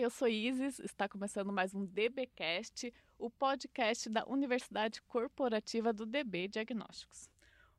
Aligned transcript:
eu 0.00 0.08
sou 0.08 0.28
Isis, 0.28 0.78
está 0.78 1.06
começando 1.06 1.52
mais 1.52 1.74
um 1.74 1.84
DBcast, 1.84 2.90
o 3.18 3.28
podcast 3.28 4.08
da 4.08 4.24
Universidade 4.26 5.02
Corporativa 5.02 5.92
do 5.92 6.06
DB 6.06 6.48
Diagnósticos. 6.48 7.28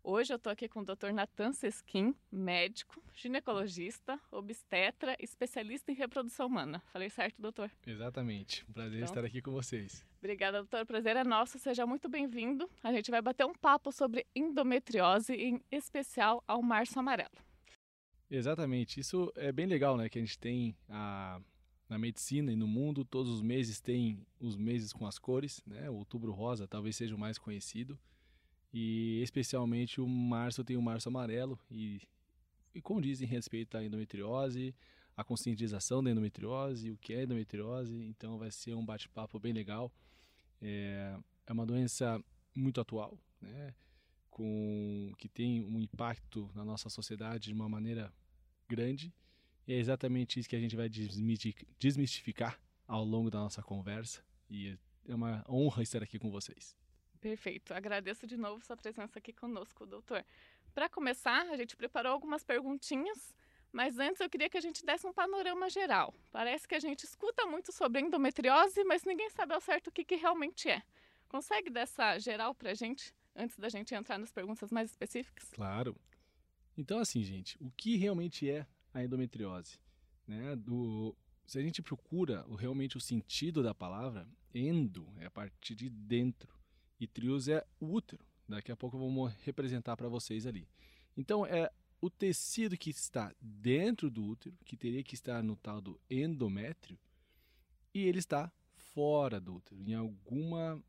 Hoje 0.04 0.31
eu 0.31 0.38
estou 0.38 0.52
aqui 0.52 0.70
com 0.70 0.81
o 0.81 0.86
Dr. 0.86 1.13
Nathan 1.13 1.52
Seskin, 1.52 2.13
médico, 2.31 3.02
ginecologista, 3.16 4.20
obstetra, 4.30 5.16
especialista 5.20 5.91
em 5.91 5.95
reprodução 5.95 6.45
humana. 6.45 6.84
Falei 6.94 7.09
certo, 7.09 7.41
doutor? 7.41 7.71
Exatamente. 7.88 8.63
Um 8.70 8.73
prazer 8.73 8.98
então, 8.98 9.05
estar 9.05 9.26
aqui 9.26 9.41
com 9.41 9.52
vocês. 9.52 10.05
Obrigada, 10.20 10.59
doutor. 10.59 10.84
O 10.84 10.85
prazer 10.85 11.16
é 11.16 11.23
nosso. 11.23 11.58
Seja 11.58 11.88
muito 11.88 12.08
bem-vindo. 12.08 12.70
A 12.84 12.94
gente 12.94 13.09
vai 13.09 13.22
bater 13.23 13.48
um 13.48 13.53
papo 13.53 13.91
sobre 13.91 14.27
endometriose, 14.35 15.34
em 15.34 15.59
especial 15.72 16.44
ao 16.48 16.62
março 16.62 16.99
amarelo. 16.99 17.34
Exatamente. 18.30 18.99
Isso 18.99 19.31
é 19.35 19.52
bem 19.52 19.66
legal, 19.66 19.98
né? 19.98 20.08
Que 20.08 20.20
a 20.20 20.22
gente 20.22 20.38
tem 20.38 20.76
a, 20.88 21.41
na 21.91 21.98
medicina 21.98 22.54
e 22.54 22.55
no 22.55 22.70
mundo, 22.70 23.04
todos 23.04 23.30
os 23.30 23.41
meses 23.41 23.81
tem 23.81 24.26
os 24.40 24.55
meses 24.55 24.94
com 24.94 25.05
as 25.05 25.20
cores, 25.20 25.62
né? 25.68 25.90
O 25.90 25.95
outubro 25.95 26.32
rosa 26.32 26.66
talvez 26.66 26.95
seja 26.95 27.13
o 27.13 27.20
mais 27.20 27.38
conhecido. 27.38 27.99
E 28.73 29.22
especialmente 29.22 29.99
o 29.99 30.08
março 30.08 30.63
tem 30.63 30.77
o 30.77 30.82
março 30.82 31.09
amarelo 31.09 31.59
e, 31.70 32.02
e 32.73 32.82
condiz 32.82 33.22
em 33.22 33.26
respeito 33.26 33.76
à 33.76 33.84
endometriose, 33.84 34.73
a 35.18 35.23
conscientização 35.26 36.02
da 36.02 36.09
endometriose, 36.09 36.91
o 36.91 36.98
que 36.98 37.13
é 37.13 37.23
endometriose. 37.23 37.94
Então 38.05 38.38
vai 38.38 38.52
ser 38.52 38.73
um 38.73 38.85
bate-papo 38.85 39.38
bem 39.38 39.52
legal. 39.52 39.91
É, 40.62 41.20
é 41.46 41.52
uma 41.52 41.66
doença 41.66 42.24
muito 42.55 42.80
atual, 42.80 43.18
né? 43.41 43.76
Com, 44.30 45.12
que 45.18 45.27
tem 45.27 45.62
um 45.62 45.77
impacto 45.77 46.49
na 46.55 46.63
nossa 46.63 46.87
sociedade 46.87 47.48
de 47.48 47.54
uma 47.54 47.68
maneira 47.68 48.13
grande. 48.70 49.13
E 49.67 49.73
é 49.73 49.77
exatamente 49.77 50.40
isso 50.40 50.49
que 50.49 50.55
a 50.55 50.59
gente 50.59 50.76
vai 50.76 50.90
desmistificar 51.79 52.59
ao 52.87 53.04
longo 53.04 53.29
da 53.29 53.40
nossa 53.40 53.62
conversa. 53.62 54.23
E 54.49 54.77
é 55.07 55.15
uma 55.15 55.45
honra 55.48 55.84
estar 55.84 56.03
aqui 56.03 56.20
com 56.20 56.29
vocês. 56.29 56.76
Perfeito. 57.20 57.73
Agradeço 57.73 58.26
de 58.26 58.35
novo 58.35 58.65
sua 58.65 58.76
presença 58.76 59.20
aqui 59.20 59.31
conosco, 59.31 59.85
doutor. 59.85 60.26
Para 60.73 60.90
começar, 60.90 61.48
a 61.49 61.55
gente 61.55 61.76
preparou 61.76 62.12
algumas 62.12 62.43
perguntinhas, 62.43 63.35
mas 63.71 63.99
antes 63.99 64.19
eu 64.19 64.29
queria 64.29 64.50
que 64.50 64.57
a 64.57 64.62
gente 64.62 64.84
desse 64.84 65.06
um 65.06 65.13
panorama 65.13 65.69
geral. 65.69 66.13
Parece 66.31 66.68
que 66.68 66.75
a 66.75 66.79
gente 66.79 67.03
escuta 67.03 67.46
muito 67.46 67.72
sobre 67.72 68.01
endometriose, 68.01 68.84
mas 68.84 69.03
ninguém 69.03 69.29
sabe 69.29 69.53
ao 69.53 69.62
certo 69.62 69.88
o 69.88 69.91
que, 69.91 70.03
que 70.03 70.16
realmente 70.16 70.69
é. 70.69 70.81
Consegue 71.29 71.69
dessa 71.69 72.18
geral 72.18 72.56
para 72.56 72.72
a 72.72 72.73
gente, 72.73 73.13
antes 73.35 73.57
da 73.57 73.69
gente 73.69 73.94
entrar 73.94 74.18
nas 74.18 74.31
perguntas 74.31 74.72
mais 74.72 74.90
específicas? 74.90 75.50
Claro. 75.51 75.96
Então, 76.75 77.00
assim, 77.00 77.22
gente, 77.23 77.57
o 77.62 77.69
que 77.72 77.97
realmente 77.97 78.50
é 78.50 78.66
a 78.94 79.03
endometriose? 79.03 79.79
Né? 80.28 80.56
Do, 80.56 81.16
se 81.45 81.59
a 81.59 81.61
gente 81.61 81.81
procura 81.81 82.45
o, 82.47 82.56
realmente 82.56 82.97
o 82.97 83.01
sentido 83.01 83.61
da 83.61 83.73
palavra, 83.73 84.28
endo 84.53 85.07
é 85.19 85.25
a 85.25 85.31
partir 85.31 85.75
de 85.75 85.89
dentro 85.89 86.53
e 87.00 87.07
trios 87.07 87.47
é 87.47 87.66
o 87.79 87.94
útero. 87.94 88.25
Daqui 88.47 88.72
a 88.72 88.75
pouco 88.75 88.97
vamos 88.97 89.34
representar 89.44 89.95
para 89.95 90.07
vocês 90.07 90.45
ali. 90.45 90.67
Então 91.16 91.45
é 91.45 91.72
o 92.01 92.09
tecido 92.09 92.78
que 92.78 92.89
está 92.89 93.34
dentro 93.39 94.09
do 94.09 94.23
útero, 94.23 94.57
que 94.66 94.75
teria 94.75 95.03
que 95.03 95.13
estar 95.13 95.44
no 95.44 95.56
tal 95.56 95.79
do 95.79 96.00
endométrio, 96.09 96.97
e 97.94 98.03
ele 98.07 98.19
está 98.19 98.51
fora 98.75 99.39
do 99.39 99.56
útero, 99.56 99.81
em 99.81 99.94
alguma 99.94 100.81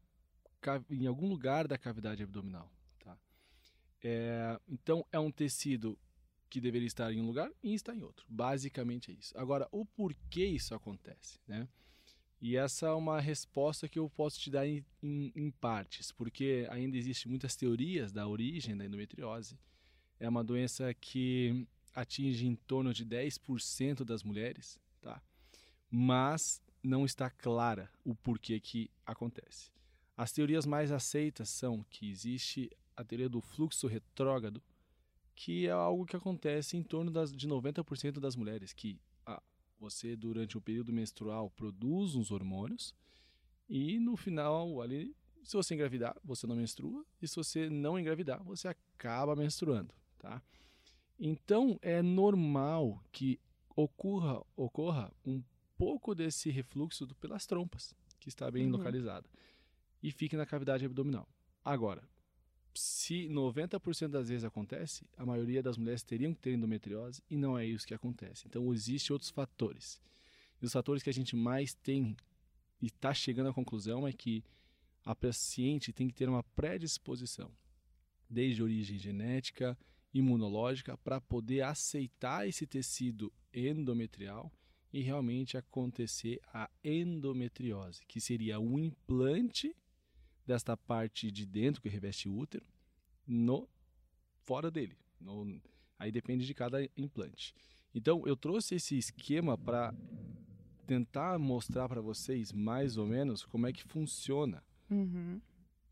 em 0.89 1.07
algum 1.07 1.29
lugar 1.29 1.67
da 1.67 1.77
cavidade 1.77 2.23
abdominal. 2.23 2.71
Tá? 3.01 3.19
É, 4.03 4.61
então 4.69 5.05
é 5.11 5.19
um 5.19 5.31
tecido 5.31 5.99
que 6.53 6.61
deveria 6.61 6.87
estar 6.87 7.11
em 7.11 7.19
um 7.19 7.27
lugar 7.27 7.51
e 7.63 7.73
está 7.73 7.95
em 7.95 8.03
outro. 8.03 8.27
Basicamente 8.29 9.11
é 9.11 9.15
isso. 9.15 9.33
Agora, 9.39 9.67
o 9.73 9.87
porquê 9.87 10.45
isso 10.45 10.75
acontece, 10.75 11.41
né? 11.49 11.67
E 12.43 12.59
essa 12.59 12.89
é 12.89 12.93
uma 12.93 13.23
resposta 13.23 13.89
que 13.89 13.99
eu 13.99 14.11
posso 14.11 14.39
te 14.39 14.51
dar 14.51 14.67
em, 14.67 14.85
em, 15.03 15.33
em 15.35 15.51
partes, 15.51 16.13
porque 16.13 16.67
ainda 16.69 16.99
existem 16.99 17.31
muitas 17.31 17.57
teorias 17.57 18.13
da 18.13 18.29
origem 18.29 18.77
da 18.77 18.85
endometriose. 18.85 19.59
É 20.21 20.29
uma 20.29 20.45
doença 20.45 20.93
que 20.93 21.67
atinge 21.95 22.47
em 22.47 22.55
torno 22.55 22.93
de 22.93 23.07
10% 23.07 24.05
das 24.05 24.23
mulheres, 24.23 24.79
tá? 25.01 25.23
Mas 25.91 26.61
não 26.83 27.07
está 27.07 27.31
clara 27.31 27.91
o 28.05 28.15
porquê 28.15 28.61
que 28.61 28.91
acontece. 29.07 29.71
As 30.15 30.33
teorias 30.33 30.67
mais 30.67 30.93
aceitas 30.93 31.49
são 31.49 31.83
que 31.89 32.11
existe 32.11 32.71
a 32.95 33.03
teoria 33.03 33.31
do 33.31 33.41
fluxo 33.41 33.87
retrógrado, 33.87 34.63
que 35.35 35.67
é 35.67 35.71
algo 35.71 36.07
que 36.07 36.17
acontece 36.17 36.77
em 36.77 36.83
torno 36.83 37.11
das, 37.11 37.33
de 37.33 37.49
90% 37.49 38.21
das 38.21 38.37
mulheres, 38.37 38.73
que 38.73 39.01
você, 39.83 40.15
durante 40.15 40.57
o 40.57 40.61
período 40.61 40.93
menstrual, 40.93 41.51
produz 41.51 42.15
uns 42.15 42.31
hormônios 42.31 42.95
e 43.69 43.99
no 43.99 44.17
final, 44.17 44.81
ali, 44.81 45.15
se 45.43 45.57
você 45.57 45.75
engravidar, 45.75 46.17
você 46.23 46.47
não 46.47 46.55
menstrua 46.55 47.05
e 47.21 47.27
se 47.27 47.35
você 47.35 47.69
não 47.69 47.99
engravidar, 47.99 48.43
você 48.45 48.69
acaba 48.69 49.35
menstruando, 49.35 49.93
tá? 50.19 50.41
Então, 51.19 51.79
é 51.83 52.01
normal 52.01 53.03
que 53.11 53.41
ocorra, 53.75 54.41
ocorra 54.55 55.13
um 55.25 55.43
pouco 55.77 56.15
desse 56.15 56.49
refluxo 56.51 57.07
pelas 57.17 57.45
trompas, 57.45 57.95
que 58.21 58.29
está 58.29 58.51
bem 58.51 58.67
uhum. 58.67 58.73
localizada, 58.73 59.29
e 60.01 60.13
fique 60.13 60.37
na 60.37 60.47
cavidade 60.47 60.85
abdominal. 60.85 61.29
Agora, 61.65 62.09
se 62.75 63.29
90% 63.29 64.09
das 64.09 64.29
vezes 64.29 64.45
acontece, 64.45 65.05
a 65.17 65.27
maioria 65.27 65.63
das 65.63 65.77
mulheres 65.77 66.03
teriam 66.03 66.35
que 66.35 66.41
ter 66.41 66.53
endometriose 66.53 67.23
e 67.29 67.37
não 67.37 67.59
é 67.59 67.67
isso 67.67 67.87
que 67.87 67.95
acontece. 67.95 68.45
Então, 68.47 68.73
existem 68.73 69.13
outros 69.13 69.31
fatores. 69.31 70.01
E 70.61 70.65
os 70.65 70.73
fatores 70.73 71.03
que 71.03 71.11
a 71.11 71.13
gente 71.13 71.35
mais 71.37 71.75
tem 71.75 72.17
e 72.81 72.87
está 72.87 73.15
chegando 73.15 73.49
à 73.49 73.55
conclusão 73.55 74.07
é 74.07 74.13
que 74.13 74.45
a 75.05 75.15
paciente 75.15 75.93
tem 75.93 76.09
que 76.09 76.15
ter 76.15 76.29
uma 76.29 76.43
predisposição, 76.43 77.51
desde 78.29 78.63
origem 78.63 78.99
genética, 78.99 79.79
imunológica, 80.13 80.97
para 80.99 81.21
poder 81.21 81.63
aceitar 81.63 82.47
esse 82.49 82.67
tecido 82.67 83.33
endometrial 83.53 84.53
e 84.93 85.01
realmente 85.01 85.57
acontecer 85.57 86.41
a 86.53 86.69
endometriose, 86.85 88.05
que 88.07 88.21
seria 88.21 88.61
um 88.61 88.79
implante 88.79 89.75
desta 90.47 90.77
parte 90.77 91.31
de 91.31 91.47
dentro 91.47 91.81
que 91.81 91.89
reveste 91.89 92.29
o 92.29 92.37
útero 92.37 92.67
no 93.27 93.69
fora 94.43 94.71
dele. 94.71 94.97
No, 95.21 95.61
aí 95.99 96.11
depende 96.11 96.47
de 96.47 96.55
cada 96.55 96.83
implante. 96.97 97.55
Então 97.95 98.23
eu 98.27 98.37
trouxe 98.37 98.77
esse 98.77 98.97
esquema 98.97 99.57
para 99.57 99.95
tentar 100.87 101.39
mostrar 101.39 101.89
para 101.89 102.01
vocês 102.01 102.53
mais 102.53 102.97
ou 102.97 103.07
menos 103.07 103.45
como 103.45 103.67
é 103.67 103.73
que 103.73 103.85
funciona. 103.85 104.63
Uhum. 104.91 105.41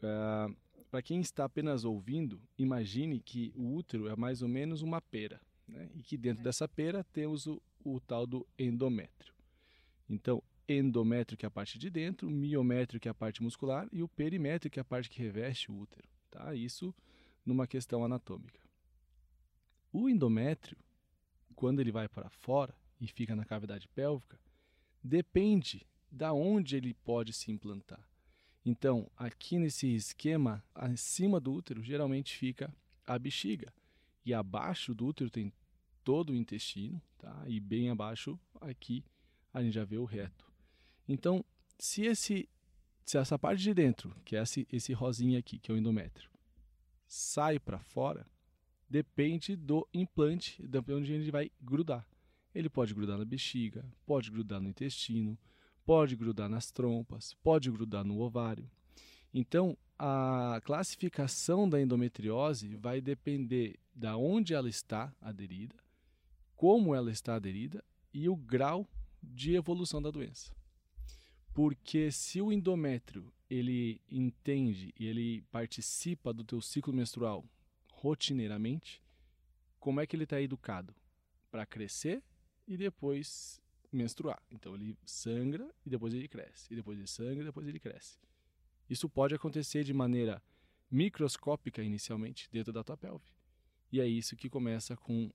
Uh, 0.03 0.07
é, 0.07 0.55
para 0.91 1.03
quem 1.03 1.21
está 1.21 1.45
apenas 1.45 1.85
ouvindo, 1.85 2.41
imagine 2.59 3.21
que 3.21 3.53
o 3.55 3.75
útero 3.75 4.09
é 4.09 4.17
mais 4.17 4.43
ou 4.43 4.49
menos 4.49 4.83
uma 4.83 5.01
pera, 5.01 5.41
né? 5.69 5.89
e 5.95 6.03
que 6.03 6.17
dentro 6.17 6.41
é. 6.41 6.45
dessa 6.45 6.69
pera 6.69 7.05
temos 7.13 7.47
o, 7.47 7.63
o 7.85 8.01
tal 8.01 8.27
do 8.27 8.47
endométrio. 8.59 9.33
Então, 10.09 10.43
endométrio, 10.79 11.37
que 11.37 11.45
é 11.45 11.49
a 11.49 11.51
parte 11.51 11.79
de 11.79 11.91
dentro, 11.91 12.31
miométrio, 12.31 13.01
que 13.01 13.09
é 13.09 13.11
a 13.11 13.15
parte 13.15 13.43
muscular, 13.43 13.89
e 13.93 14.03
o 14.03 14.09
perimétrio, 14.09 14.71
que 14.71 14.79
é 14.79 14.83
a 14.83 14.85
parte 14.85 15.11
que 15.11 15.23
reveste 15.23 15.71
o 15.71 15.79
útero. 15.79 16.09
Tá? 16.31 16.55
Isso 16.55 16.95
numa 17.45 17.67
questão 17.67 18.05
anatômica. 18.05 18.61
O 19.93 20.09
endométrio, 20.09 20.79
quando 21.55 21.81
ele 21.81 21.91
vai 21.91 22.09
para 22.09 22.31
fora 22.31 22.75
e 23.01 23.09
fica 23.09 23.35
na 23.35 23.45
cavidade 23.45 23.89
pélvica, 23.89 24.39
depende 25.03 25.87
da 26.11 26.33
onde 26.33 26.77
ele 26.77 26.95
pode 26.95 27.33
se 27.33 27.51
implantar. 27.51 28.09
Então, 28.65 29.11
aqui 29.17 29.59
nesse 29.59 29.95
esquema, 29.95 30.63
acima 30.75 31.41
do 31.41 31.53
útero 31.53 31.83
geralmente 31.83 32.37
fica 32.37 32.73
a 33.07 33.19
bexiga 33.19 33.73
e 34.25 34.35
abaixo 34.35 34.95
do 34.95 35.07
útero 35.07 35.31
tem 35.31 35.53
todo 36.05 36.31
o 36.31 36.37
intestino, 36.37 37.01
tá? 37.19 37.45
E 37.47 37.59
bem 37.59 37.91
abaixo 37.91 38.39
aqui 38.61 39.05
a 39.53 39.63
gente 39.63 39.75
já 39.75 39.85
vê 39.85 39.97
o 39.97 40.05
reto. 40.05 40.50
Então, 41.13 41.45
se, 41.77 42.03
esse, 42.03 42.49
se 43.05 43.19
essa 43.19 43.37
parte 43.37 43.61
de 43.61 43.75
dentro, 43.75 44.15
que 44.25 44.37
é 44.37 44.43
esse, 44.43 44.65
esse 44.71 44.93
rosinha 44.93 45.41
aqui, 45.41 45.59
que 45.59 45.69
é 45.69 45.75
o 45.75 45.77
endométrio, 45.77 46.31
sai 47.09 47.59
para 47.59 47.81
fora, 47.81 48.25
depende 48.89 49.57
do 49.57 49.85
implante, 49.93 50.65
de 50.65 50.79
onde 50.93 51.13
ele 51.13 51.33
vai 51.33 51.51
grudar. 51.61 52.07
Ele 52.55 52.69
pode 52.69 52.95
grudar 52.95 53.19
na 53.19 53.25
bexiga, 53.25 53.85
pode 54.07 54.31
grudar 54.31 54.61
no 54.61 54.69
intestino, 54.69 55.37
pode 55.85 56.15
grudar 56.15 56.49
nas 56.49 56.71
trompas, 56.71 57.35
pode 57.43 57.69
grudar 57.73 58.05
no 58.05 58.21
ovário. 58.21 58.71
Então, 59.35 59.77
a 59.99 60.61
classificação 60.65 61.69
da 61.69 61.83
endometriose 61.83 62.77
vai 62.77 63.01
depender 63.01 63.81
da 63.93 64.17
onde 64.17 64.55
ela 64.55 64.69
está 64.69 65.13
aderida, 65.21 65.75
como 66.55 66.95
ela 66.95 67.11
está 67.11 67.35
aderida 67.35 67.85
e 68.15 68.29
o 68.29 68.37
grau 68.37 68.89
de 69.21 69.57
evolução 69.57 70.01
da 70.01 70.13
doença. 70.13 70.60
Porque 71.53 72.11
se 72.13 72.41
o 72.41 72.53
endométrio 72.53 73.33
ele 73.49 74.01
entende 74.09 74.95
e 74.99 75.07
ele 75.07 75.43
participa 75.51 76.33
do 76.33 76.45
teu 76.45 76.61
ciclo 76.61 76.93
menstrual 76.93 77.45
rotineiramente, 77.93 79.03
como 79.79 80.01
é 80.01 80.07
que 80.07 80.15
ele 80.15 80.25
está 80.25 80.41
educado? 80.41 80.95
Para 81.51 81.67
crescer 81.67 82.23
e 82.67 82.77
depois 82.77 83.61
menstruar. 83.93 84.41
Então 84.51 84.75
ele 84.75 84.97
sangra 85.05 85.69
e 85.85 85.91
depois 85.91 86.15
ele 86.15 86.29
cresce, 86.29 86.73
e 86.73 86.77
depois 86.77 86.99
ele 86.99 87.09
sangra 87.09 87.43
e 87.43 87.45
depois 87.45 87.67
ele 87.67 87.81
cresce. 87.81 88.19
Isso 88.89 89.09
pode 89.09 89.35
acontecer 89.35 89.85
de 89.85 89.93
maneira 89.93 90.43
microscópica 90.91 91.83
inicialmente 91.83 92.49
dentro 92.51 92.73
da 92.73 92.85
tua 92.85 92.97
pelve. 92.97 93.25
E 93.93 94.01
é 94.01 94.07
isso 94.07 94.37
que 94.37 94.49
começa 94.49 94.97
com 94.97 95.31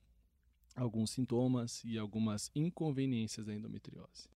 alguns 0.76 1.12
sintomas 1.12 1.84
e 1.84 1.98
algumas 1.98 2.52
inconveniências 2.56 3.46
da 3.46 3.54
endometriose. 3.54 4.30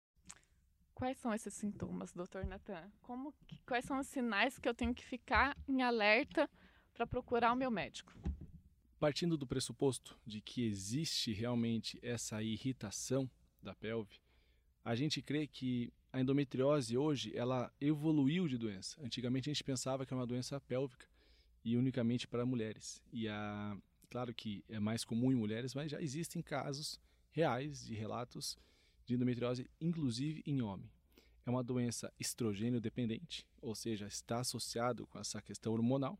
Quais 0.97 1.19
são 1.19 1.31
esses 1.31 1.53
sintomas, 1.53 2.11
doutor 2.11 2.43
Natan? 2.43 2.91
Como, 3.03 3.31
quais 3.67 3.85
são 3.85 3.99
os 3.99 4.07
sinais 4.07 4.57
que 4.57 4.67
eu 4.67 4.73
tenho 4.73 4.95
que 4.95 5.05
ficar 5.05 5.55
em 5.67 5.83
alerta 5.83 6.49
para 6.91 7.05
procurar 7.05 7.53
o 7.53 7.55
meu 7.55 7.69
médico? 7.69 8.11
Partindo 8.99 9.37
do 9.37 9.45
pressuposto 9.45 10.19
de 10.25 10.41
que 10.41 10.65
existe 10.65 11.31
realmente 11.31 11.99
essa 12.01 12.41
irritação 12.41 13.29
da 13.61 13.75
pelve, 13.75 14.19
a 14.83 14.95
gente 14.95 15.21
crê 15.21 15.45
que 15.45 15.93
a 16.11 16.19
endometriose 16.19 16.97
hoje 16.97 17.31
ela 17.37 17.71
evoluiu 17.79 18.47
de 18.47 18.57
doença. 18.57 18.99
Antigamente 18.99 19.51
a 19.51 19.53
gente 19.53 19.63
pensava 19.63 20.03
que 20.03 20.11
era 20.11 20.19
uma 20.19 20.25
doença 20.25 20.59
pélvica 20.61 21.05
e 21.63 21.77
unicamente 21.77 22.27
para 22.27 22.43
mulheres. 22.43 23.03
E 23.13 23.29
a, 23.29 23.77
claro 24.09 24.33
que 24.33 24.65
é 24.67 24.79
mais 24.79 25.05
comum 25.05 25.31
em 25.31 25.35
mulheres, 25.35 25.75
mas 25.75 25.91
já 25.91 26.01
existem 26.01 26.41
casos 26.41 26.99
reais 27.29 27.85
de 27.85 27.93
relatos 27.93 28.57
de 29.07 29.15
endometriose, 29.15 29.69
inclusive 29.79 30.43
em 30.45 30.61
homem. 30.61 30.91
É 31.45 31.49
uma 31.49 31.63
doença 31.63 32.13
estrogênio 32.19 32.81
dependente, 32.81 33.47
ou 33.61 33.73
seja, 33.73 34.05
está 34.05 34.41
associado 34.41 35.07
com 35.07 35.17
essa 35.17 35.41
questão 35.41 35.71
hormonal. 35.73 36.19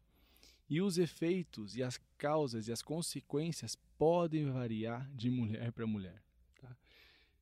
E 0.69 0.81
os 0.81 0.97
efeitos 0.97 1.75
e 1.75 1.83
as 1.83 1.99
causas 2.17 2.67
e 2.67 2.71
as 2.71 2.81
consequências 2.81 3.77
podem 3.97 4.49
variar 4.49 5.09
de 5.13 5.29
mulher 5.29 5.71
para 5.73 5.85
mulher. 5.85 6.23
Tá? 6.61 6.75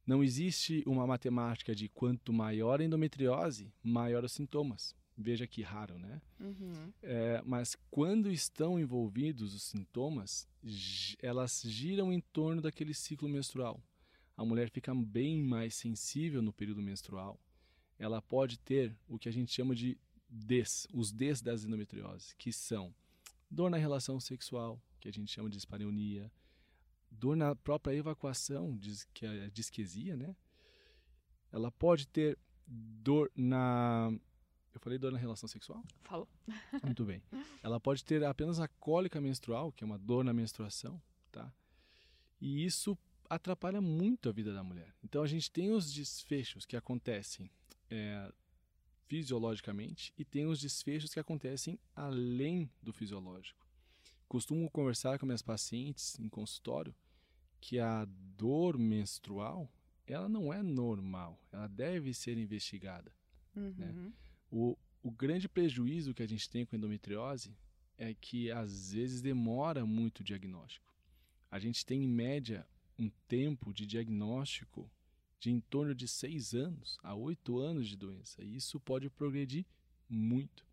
Não 0.06 0.24
existe 0.24 0.84
uma 0.86 1.06
matemática 1.06 1.76
de 1.76 1.88
quanto 1.88 2.34
maior 2.34 2.82
a 2.82 2.84
endometriose, 2.84 3.72
maior 3.84 4.24
os 4.24 4.32
sintomas. 4.32 4.96
Veja 5.18 5.48
que 5.48 5.62
raro, 5.62 5.98
né? 5.98 6.22
Uhum. 6.40 6.92
É, 7.02 7.42
mas 7.46 7.78
quando 7.90 8.32
estão 8.32 8.80
envolvidos 8.80 9.54
os 9.54 9.64
sintomas, 9.64 10.48
elas 11.22 11.62
giram 11.66 12.12
em 12.12 12.20
torno 12.20 12.62
daquele 12.62 12.94
ciclo 12.94 13.30
menstrual 13.30 13.82
a 14.38 14.44
mulher 14.44 14.70
fica 14.70 14.94
bem 14.94 15.44
mais 15.44 15.76
sensível 15.76 16.42
no 16.42 16.52
período 16.52 16.82
menstrual. 16.82 17.40
Ela 17.98 18.22
pode 18.22 18.60
ter 18.60 18.96
o 19.08 19.18
que 19.18 19.30
a 19.30 19.32
gente 19.32 19.54
chama 19.54 19.74
de 19.74 19.98
DES, 20.30 20.88
os 20.94 21.12
DES 21.12 21.42
das 21.42 21.64
endometrioses, 21.64 22.34
que 22.34 22.52
são 22.52 22.94
dor 23.50 23.70
na 23.70 23.78
relação 23.78 24.20
sexual, 24.20 24.82
que 25.00 25.08
a 25.08 25.12
gente 25.12 25.32
chama 25.32 25.50
de 25.50 25.56
dispareunia, 25.56 26.32
dor 27.10 27.38
na 27.38 27.56
própria 27.56 27.94
evacuação, 27.94 28.78
que 29.14 29.26
é 29.26 29.46
a 29.46 29.50
disquesia, 29.50 30.18
né? 30.18 30.36
Ela 31.52 31.72
pode 31.72 32.08
ter 32.08 32.38
dor 32.68 33.32
na 33.36 34.12
eu 34.74 34.80
falei 34.82 35.00
dor 35.00 35.10
na 35.10 35.18
relação 35.18 35.48
sexual? 35.48 35.82
Falou. 36.04 36.28
Muito 36.84 37.06
bem. 37.06 37.24
Ela 37.64 37.80
pode 37.80 38.04
ter 38.04 38.22
apenas 38.26 38.60
a 38.60 38.68
cólica 38.68 39.22
menstrual, 39.22 39.72
que 39.72 39.86
é 39.86 39.88
uma 39.88 39.98
dor 39.98 40.22
na 40.26 40.34
menstruação, 40.34 41.02
tá? 41.32 41.50
E 42.42 42.66
isso 42.66 42.98
atrapalha 43.30 43.82
muito 43.82 44.30
a 44.30 44.32
vida 44.32 44.54
da 44.54 44.64
mulher. 44.64 44.94
Então 45.04 45.24
a 45.24 45.28
gente 45.28 45.52
tem 45.52 45.72
os 45.72 45.94
desfechos 45.94 46.66
que 46.66 46.76
acontecem 46.76 47.50
é, 47.90 48.32
fisiologicamente 49.08 50.14
e 50.18 50.26
tem 50.26 50.46
os 50.46 50.60
desfechos 50.60 51.14
que 51.14 51.20
acontecem 51.20 51.80
além 51.96 52.70
do 52.82 52.92
fisiológico. 52.94 53.66
Costumo 54.28 54.70
conversar 54.70 55.20
com 55.20 55.26
minhas 55.26 55.42
pacientes 55.42 56.20
em 56.20 56.28
consultório 56.28 56.94
que 57.62 57.80
a 57.80 58.06
dor 58.38 58.78
menstrual 58.78 59.72
ela 60.08 60.30
não 60.30 60.54
é 60.54 60.62
normal, 60.62 61.40
ela 61.52 61.68
deve 61.68 62.14
ser 62.14 62.38
investigada. 62.38 63.12
Uhum. 63.56 63.74
Né? 63.76 64.14
O, 64.52 64.78
o 65.02 65.12
grande 65.12 65.50
prejuízo 65.50 66.14
que 66.14 66.22
a 66.22 66.28
gente 66.28 66.50
tem 66.50 66.66
com 66.66 66.76
endometriose 66.76 67.56
é 67.98 68.14
que 68.14 68.52
às 68.52 68.92
vezes 68.92 69.22
demora 69.22 69.86
muito 69.86 70.20
o 70.20 70.24
diagnóstico. 70.24 70.94
A 71.50 71.58
gente 71.58 71.86
tem 71.86 72.04
em 72.04 72.08
média 72.08 72.68
um 72.98 73.10
tempo 73.28 73.74
de 73.74 73.86
diagnóstico 73.86 74.90
de 75.40 75.52
em 75.52 75.60
torno 75.60 75.94
de 75.94 76.08
seis 76.08 76.54
anos 76.54 76.98
a 77.04 77.14
oito 77.14 77.60
anos 77.60 77.88
de 77.88 77.96
doença. 77.96 78.44
E 78.44 78.56
isso 78.56 78.80
pode 78.80 79.10
progredir 79.10 79.66
muito. 80.10 80.66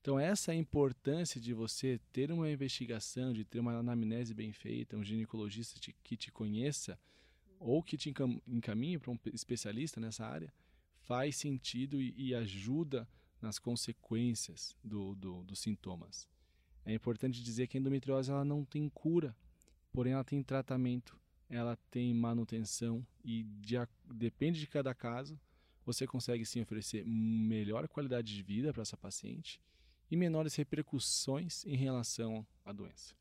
Então, 0.00 0.18
essa 0.18 0.52
é 0.52 0.54
importância 0.54 1.40
de 1.40 1.52
você 1.52 2.00
ter 2.12 2.32
uma 2.32 2.50
investigação, 2.50 3.32
de 3.32 3.44
ter 3.44 3.60
uma 3.60 3.78
anamnese 3.78 4.32
bem 4.32 4.52
feita, 4.52 4.96
um 4.96 5.04
ginecologista 5.04 5.78
te, 5.78 5.94
que 6.02 6.16
te 6.16 6.32
conheça 6.32 6.98
ou 7.58 7.82
que 7.82 7.98
te 7.98 8.12
encaminhe 8.48 8.98
para 8.98 9.10
um 9.10 9.18
especialista 9.34 10.00
nessa 10.00 10.24
área, 10.24 10.52
faz 11.02 11.36
sentido 11.36 12.00
e, 12.00 12.14
e 12.16 12.34
ajuda 12.34 13.06
nas 13.42 13.58
consequências 13.58 14.74
do, 14.82 15.14
do, 15.14 15.44
dos 15.44 15.58
sintomas. 15.58 16.26
É 16.84 16.94
importante 16.94 17.42
dizer 17.42 17.66
que 17.66 17.76
a 17.76 17.80
endometriose 17.80 18.30
ela 18.30 18.44
não 18.44 18.64
tem 18.64 18.88
cura, 18.88 19.36
porém 19.92 20.14
ela 20.14 20.24
tem 20.24 20.42
tratamento 20.42 21.20
ela 21.50 21.76
tem 21.90 22.14
manutenção 22.14 23.04
e 23.24 23.42
de, 23.42 23.74
depende 24.06 24.60
de 24.60 24.66
cada 24.68 24.94
caso, 24.94 25.38
você 25.84 26.06
consegue 26.06 26.46
sim 26.46 26.62
oferecer 26.62 27.04
melhor 27.04 27.88
qualidade 27.88 28.34
de 28.34 28.42
vida 28.42 28.72
para 28.72 28.82
essa 28.82 28.96
paciente 28.96 29.60
e 30.08 30.16
menores 30.16 30.54
repercussões 30.54 31.64
em 31.66 31.76
relação 31.76 32.46
à 32.64 32.72
doença. 32.72 33.14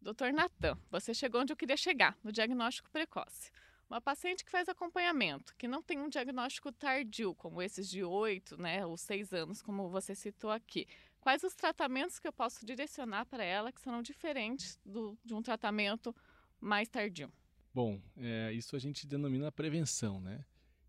Doutor 0.00 0.32
Natan, 0.32 0.78
você 0.90 1.14
chegou 1.14 1.42
onde 1.42 1.52
eu 1.52 1.56
queria 1.56 1.76
chegar, 1.76 2.16
no 2.22 2.32
diagnóstico 2.32 2.90
precoce. 2.90 3.50
Uma 3.88 4.00
paciente 4.00 4.44
que 4.44 4.50
faz 4.50 4.68
acompanhamento, 4.68 5.54
que 5.56 5.68
não 5.68 5.82
tem 5.82 5.98
um 6.00 6.08
diagnóstico 6.08 6.72
tardio, 6.72 7.34
como 7.34 7.60
esses 7.60 7.88
de 7.88 8.02
8 8.02 8.60
né, 8.60 8.84
ou 8.84 8.96
6 8.96 9.32
anos, 9.32 9.62
como 9.62 9.88
você 9.88 10.14
citou 10.14 10.50
aqui. 10.50 10.86
Quais 11.20 11.42
os 11.42 11.54
tratamentos 11.54 12.18
que 12.18 12.26
eu 12.26 12.32
posso 12.32 12.64
direcionar 12.64 13.26
para 13.26 13.44
ela 13.44 13.72
que 13.72 13.80
serão 13.80 14.02
diferentes 14.02 14.78
do, 14.84 15.18
de 15.24 15.34
um 15.34 15.42
tratamento 15.42 16.14
mais 16.60 16.88
tardio? 16.88 17.30
Bom, 17.74 18.00
é, 18.16 18.52
isso 18.52 18.76
a 18.76 18.78
gente 18.78 19.04
denomina 19.04 19.50
prevenção, 19.50 20.20
né? 20.20 20.44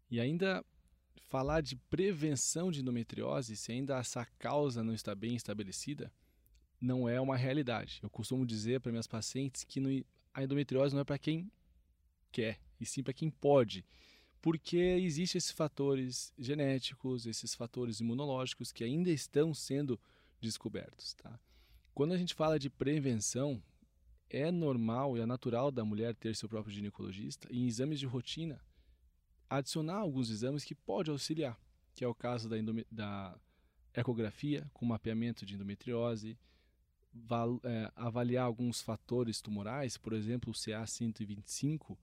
E 0.09 0.19
ainda 0.19 0.63
falar 1.29 1.61
de 1.61 1.75
prevenção 1.75 2.71
de 2.71 2.81
endometriose, 2.81 3.55
se 3.55 3.71
ainda 3.71 3.97
essa 3.97 4.23
causa 4.37 4.83
não 4.83 4.93
está 4.93 5.15
bem 5.15 5.35
estabelecida, 5.35 6.13
não 6.79 7.09
é 7.09 7.19
uma 7.19 7.35
realidade. 7.35 7.99
Eu 8.03 8.09
costumo 8.09 8.45
dizer 8.45 8.79
para 8.81 8.91
minhas 8.91 9.07
pacientes 9.07 9.63
que 9.63 10.05
a 10.31 10.43
endometriose 10.43 10.93
não 10.93 11.01
é 11.01 11.03
para 11.03 11.17
quem 11.17 11.51
quer, 12.31 12.59
e 12.79 12.85
sim 12.85 13.01
para 13.01 13.13
quem 13.13 13.31
pode. 13.31 13.83
Porque 14.39 14.77
existem 14.77 15.39
esses 15.39 15.51
fatores 15.51 16.31
genéticos, 16.37 17.25
esses 17.25 17.55
fatores 17.55 17.99
imunológicos 17.99 18.71
que 18.71 18.83
ainda 18.83 19.09
estão 19.09 19.55
sendo 19.55 19.99
descobertos. 20.39 21.15
Tá? 21.15 21.39
Quando 21.95 22.13
a 22.13 22.17
gente 22.17 22.35
fala 22.35 22.59
de 22.59 22.69
prevenção, 22.69 23.59
é 24.29 24.51
normal 24.51 25.17
e 25.17 25.21
é 25.21 25.25
natural 25.25 25.71
da 25.71 25.85
mulher 25.85 26.15
ter 26.15 26.35
seu 26.35 26.49
próprio 26.49 26.73
ginecologista 26.73 27.47
e 27.51 27.59
em 27.59 27.67
exames 27.67 27.99
de 27.99 28.05
rotina 28.05 28.59
adicionar 29.49 29.97
alguns 29.97 30.29
exames 30.29 30.63
que 30.63 30.75
pode 30.75 31.09
auxiliar, 31.09 31.59
que 31.93 32.03
é 32.03 32.07
o 32.07 32.15
caso 32.15 32.49
da, 32.49 32.57
da 32.91 33.39
ecografia 33.93 34.69
com 34.73 34.85
mapeamento 34.85 35.45
de 35.45 35.55
endometriose, 35.55 36.37
é, 37.63 37.91
avaliar 37.95 38.45
alguns 38.45 38.81
fatores 38.81 39.41
tumorais, 39.41 39.97
por 39.97 40.13
exemplo, 40.13 40.51
o 40.51 40.53
CA125, 40.53 41.97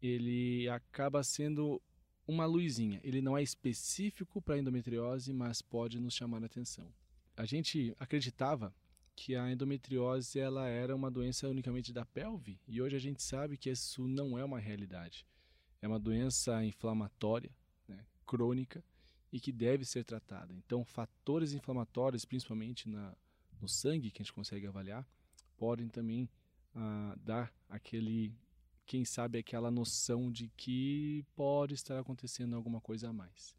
ele 0.00 0.68
acaba 0.68 1.22
sendo 1.24 1.82
uma 2.26 2.46
luzinha. 2.46 3.00
Ele 3.02 3.20
não 3.20 3.36
é 3.36 3.42
específico 3.42 4.40
para 4.40 4.58
endometriose, 4.58 5.32
mas 5.32 5.62
pode 5.62 5.98
nos 5.98 6.14
chamar 6.14 6.42
a 6.42 6.46
atenção. 6.46 6.92
A 7.36 7.44
gente 7.44 7.94
acreditava 7.98 8.74
que 9.16 9.34
a 9.34 9.50
endometriose 9.50 10.38
ela 10.38 10.68
era 10.68 10.94
uma 10.94 11.10
doença 11.10 11.48
unicamente 11.48 11.90
da 11.92 12.04
pelve 12.04 12.60
e 12.68 12.82
hoje 12.82 12.94
a 12.94 13.00
gente 13.00 13.22
sabe 13.22 13.56
que 13.56 13.70
isso 13.70 14.06
não 14.06 14.38
é 14.38 14.44
uma 14.44 14.60
realidade. 14.60 15.26
É 15.80 15.88
uma 15.88 15.98
doença 15.98 16.62
inflamatória, 16.62 17.50
né, 17.88 18.04
crônica 18.26 18.84
e 19.32 19.40
que 19.40 19.50
deve 19.50 19.84
ser 19.84 20.04
tratada. 20.04 20.54
Então, 20.54 20.84
fatores 20.84 21.54
inflamatórios, 21.54 22.24
principalmente 22.24 22.88
na, 22.88 23.16
no 23.60 23.68
sangue 23.68 24.10
que 24.10 24.20
a 24.20 24.24
gente 24.24 24.32
consegue 24.34 24.66
avaliar, 24.66 25.06
podem 25.56 25.88
também 25.88 26.28
ah, 26.74 27.16
dar 27.18 27.52
aquele, 27.68 28.34
quem 28.84 29.04
sabe, 29.04 29.38
aquela 29.38 29.70
noção 29.70 30.30
de 30.30 30.48
que 30.56 31.24
pode 31.34 31.74
estar 31.74 31.98
acontecendo 31.98 32.54
alguma 32.54 32.80
coisa 32.80 33.08
a 33.08 33.12
mais. 33.12 33.56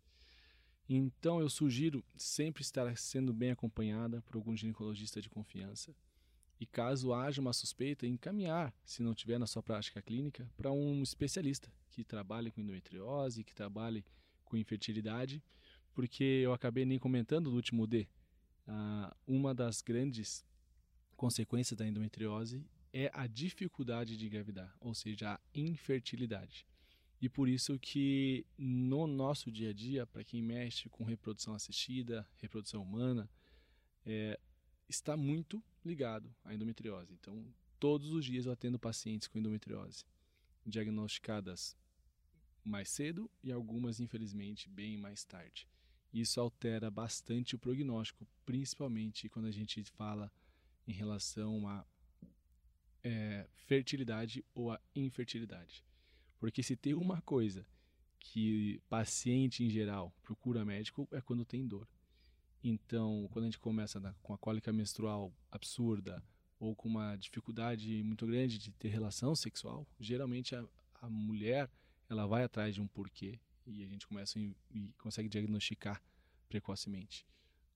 Então 0.89 1.41
eu 1.41 1.49
sugiro 1.49 2.03
sempre 2.15 2.61
estar 2.61 2.97
sendo 2.97 3.33
bem 3.33 3.51
acompanhada 3.51 4.21
por 4.21 4.35
algum 4.35 4.55
ginecologista 4.55 5.21
de 5.21 5.29
confiança. 5.29 5.93
E 6.59 6.65
caso 6.65 7.13
haja 7.13 7.41
uma 7.41 7.53
suspeita, 7.53 8.07
encaminhar, 8.07 8.73
se 8.83 9.03
não 9.03 9.13
tiver 9.13 9.37
na 9.37 9.45
sua 9.45 9.61
prática 9.61 10.01
clínica, 10.01 10.49
para 10.55 10.71
um 10.71 11.03
especialista 11.03 11.71
que 11.91 12.03
trabalhe 12.03 12.49
com 12.49 12.61
endometriose, 12.61 13.43
que 13.43 13.53
trabalhe 13.53 14.03
com 14.43 14.57
infertilidade, 14.57 15.43
porque 15.93 16.23
eu 16.23 16.53
acabei 16.53 16.85
nem 16.85 16.97
comentando 16.97 17.49
no 17.49 17.55
último 17.55 17.85
D. 17.85 18.07
Ah, 18.65 19.15
uma 19.27 19.53
das 19.53 19.81
grandes 19.81 20.43
consequências 21.15 21.77
da 21.77 21.87
endometriose 21.87 22.65
é 22.93 23.11
a 23.13 23.27
dificuldade 23.27 24.17
de 24.17 24.25
engravidar, 24.25 24.75
ou 24.79 24.95
seja, 24.95 25.33
a 25.33 25.39
infertilidade. 25.53 26.65
E 27.19 27.27
por 27.27 27.49
isso 27.49 27.79
que 27.79 28.45
no 28.57 29.07
nosso 29.07 29.51
dia 29.51 29.71
a 29.71 29.73
dia, 29.73 30.05
para 30.05 30.23
quem 30.23 30.41
mexe 30.41 30.87
com 30.89 31.03
reprodução 31.03 31.55
assistida, 31.55 32.27
reprodução 32.37 32.83
humana, 32.83 33.29
é, 34.05 34.39
está 34.87 35.17
muito 35.17 35.63
ligado 35.83 36.33
à 36.43 36.53
endometriose. 36.53 37.13
Então, 37.13 37.43
todos 37.79 38.11
os 38.11 38.23
dias 38.23 38.45
eu 38.45 38.51
atendo 38.51 38.77
pacientes 38.77 39.27
com 39.27 39.39
endometriose, 39.39 40.05
diagnosticadas 40.65 41.75
mais 42.63 42.89
cedo 42.89 43.29
e 43.43 43.51
algumas, 43.51 43.99
infelizmente, 43.99 44.69
bem 44.69 44.97
mais 44.97 45.23
tarde. 45.23 45.67
Isso 46.13 46.39
altera 46.39 46.91
bastante 46.91 47.55
o 47.55 47.59
prognóstico, 47.59 48.27
principalmente 48.45 49.29
quando 49.29 49.45
a 49.45 49.51
gente 49.51 49.83
fala 49.83 50.31
em 50.87 50.91
relação 50.91 51.67
à 51.67 51.85
é, 53.03 53.47
fertilidade 53.53 54.43
ou 54.53 54.71
à 54.71 54.79
infertilidade. 54.95 55.83
Porque 56.39 56.61
se 56.61 56.75
tem 56.75 56.93
uma 56.93 57.21
coisa 57.21 57.65
que 58.19 58.81
paciente 58.89 59.63
em 59.63 59.69
geral 59.69 60.13
procura 60.21 60.65
médico 60.65 61.07
é 61.11 61.21
quando 61.21 61.45
tem 61.45 61.65
dor. 61.65 61.87
Então, 62.63 63.27
quando 63.31 63.45
a 63.45 63.47
gente 63.47 63.59
começa 63.59 63.99
na, 63.99 64.13
com 64.21 64.33
a 64.33 64.37
cólica 64.37 64.73
menstrual 64.73 65.31
absurda 65.51 66.23
ou 66.59 66.75
com 66.75 66.89
uma 66.89 67.15
dificuldade 67.15 68.03
muito 68.03 68.25
grande 68.25 68.57
de 68.57 68.71
ter 68.71 68.89
relação 68.89 69.35
sexual, 69.35 69.87
geralmente 69.99 70.55
a, 70.55 70.65
a 71.01 71.09
mulher 71.09 71.69
ela 72.09 72.25
vai 72.25 72.43
atrás 72.43 72.75
de 72.75 72.81
um 72.81 72.87
porquê 72.87 73.39
e 73.65 73.83
a 73.83 73.87
gente 73.87 74.07
começa 74.07 74.39
e 74.39 74.55
consegue 74.97 75.29
diagnosticar 75.29 76.01
precocemente. 76.49 77.25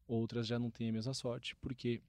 Outras 0.08 0.48
já 0.48 0.58
não 0.58 0.72
têm 0.72 0.90
a 0.90 0.94
mesma 0.94 1.14
sorte 1.14 1.56
porque 1.58 2.02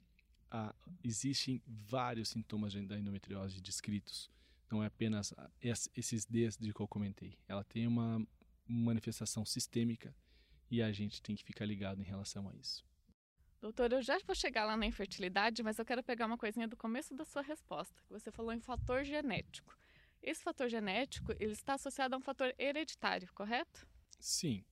ah, 0.51 0.75
existem 1.03 1.63
vários 1.67 2.31
sintomas 2.31 2.75
da 2.75 2.99
endometriose 2.99 3.61
descritos. 3.61 4.31
Não 4.73 4.83
é 4.83 4.87
apenas 4.87 5.35
esses 5.61 6.25
Ds 6.25 6.57
de 6.57 6.73
que 6.73 6.81
eu 6.81 6.89
comentei. 6.89 7.39
Ela 7.47 7.63
tem 7.63 7.87
uma 7.87 8.27
manifestação 8.67 9.45
sistêmica 9.45 10.17
e 10.71 10.81
a 10.81 10.91
gente 10.91 11.21
tem 11.21 11.37
que 11.37 11.45
ficar 11.45 11.67
ligado 11.67 12.01
em 12.01 12.05
relação 12.05 12.49
a 12.49 12.55
isso. 12.55 12.83
Doutor, 13.61 13.93
eu 13.93 14.01
já 14.01 14.19
vou 14.27 14.35
chegar 14.35 14.65
lá 14.65 14.75
na 14.75 14.87
infertilidade, 14.87 15.63
mas 15.63 15.79
eu 15.79 15.85
quero 15.85 16.03
pegar 16.03 16.25
uma 16.25 16.39
coisinha 16.39 16.67
do 16.67 16.75
começo 16.75 17.15
da 17.15 17.23
sua 17.23 17.43
resposta. 17.43 18.03
Você 18.09 18.31
falou 18.31 18.51
em 18.51 18.61
fator 18.61 19.05
genético. 19.05 19.77
Esse 20.23 20.43
fator 20.43 20.71
genético 20.71 21.33
ele 21.39 21.53
está 21.53 21.75
associado 21.75 22.15
a 22.15 22.19
um 22.19 22.23
fator 22.23 22.55
hereditário, 22.59 23.29
correto? 23.35 23.87
Sim. 24.19 24.65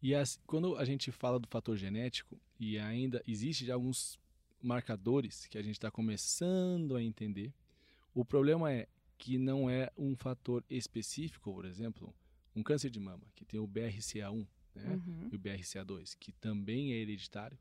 E 0.00 0.14
as, 0.14 0.40
quando 0.46 0.78
a 0.78 0.86
gente 0.86 1.12
fala 1.12 1.38
do 1.38 1.46
fator 1.46 1.76
genético, 1.76 2.40
e 2.58 2.78
ainda 2.78 3.22
existe 3.26 3.70
alguns 3.70 4.18
marcadores 4.62 5.46
que 5.46 5.58
a 5.58 5.62
gente 5.62 5.74
está 5.74 5.90
começando 5.90 6.96
a 6.96 7.02
entender, 7.02 7.52
o 8.14 8.24
problema 8.24 8.72
é 8.72 8.88
que 9.18 9.38
não 9.38 9.68
é 9.68 9.90
um 9.96 10.16
fator 10.16 10.64
específico, 10.68 11.52
por 11.52 11.64
exemplo, 11.64 12.14
um 12.54 12.62
câncer 12.62 12.90
de 12.90 12.98
mama, 12.98 13.24
que 13.34 13.44
tem 13.44 13.60
o 13.60 13.68
BRCA1 13.68 14.46
né, 14.74 14.94
uhum. 14.94 15.28
e 15.30 15.36
o 15.36 15.38
BRCA2, 15.38 16.16
que 16.18 16.32
também 16.32 16.92
é 16.92 16.96
hereditário. 16.96 17.58